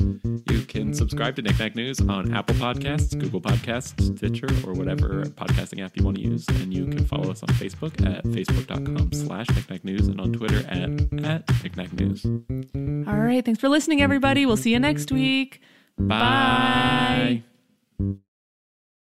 You 0.51 0.61
can 0.65 0.93
subscribe 0.93 1.37
to 1.37 1.41
Knickknack 1.41 1.75
News 1.75 2.01
on 2.01 2.33
Apple 2.33 2.55
Podcasts, 2.55 3.17
Google 3.17 3.39
Podcasts, 3.39 4.17
Stitcher, 4.17 4.47
or 4.67 4.73
whatever 4.73 5.23
podcasting 5.23 5.81
app 5.83 5.95
you 5.95 6.03
want 6.03 6.17
to 6.17 6.23
use. 6.23 6.45
And 6.49 6.73
you 6.73 6.87
can 6.87 7.05
follow 7.05 7.31
us 7.31 7.41
on 7.41 7.49
Facebook 7.49 8.05
at 8.05 8.25
facebook.com 8.25 9.13
slash 9.13 9.49
Knickknack 9.49 9.85
News 9.85 10.07
and 10.07 10.19
on 10.19 10.33
Twitter 10.33 10.59
at, 10.67 10.89
at 11.23 11.63
Knickknack 11.63 11.93
News. 11.93 12.25
All 13.07 13.19
right, 13.19 13.43
thanks 13.45 13.61
for 13.61 13.69
listening, 13.69 14.01
everybody. 14.01 14.45
We'll 14.45 14.57
see 14.57 14.71
you 14.71 14.79
next 14.79 15.09
week. 15.11 15.61
Bye. 15.97 17.43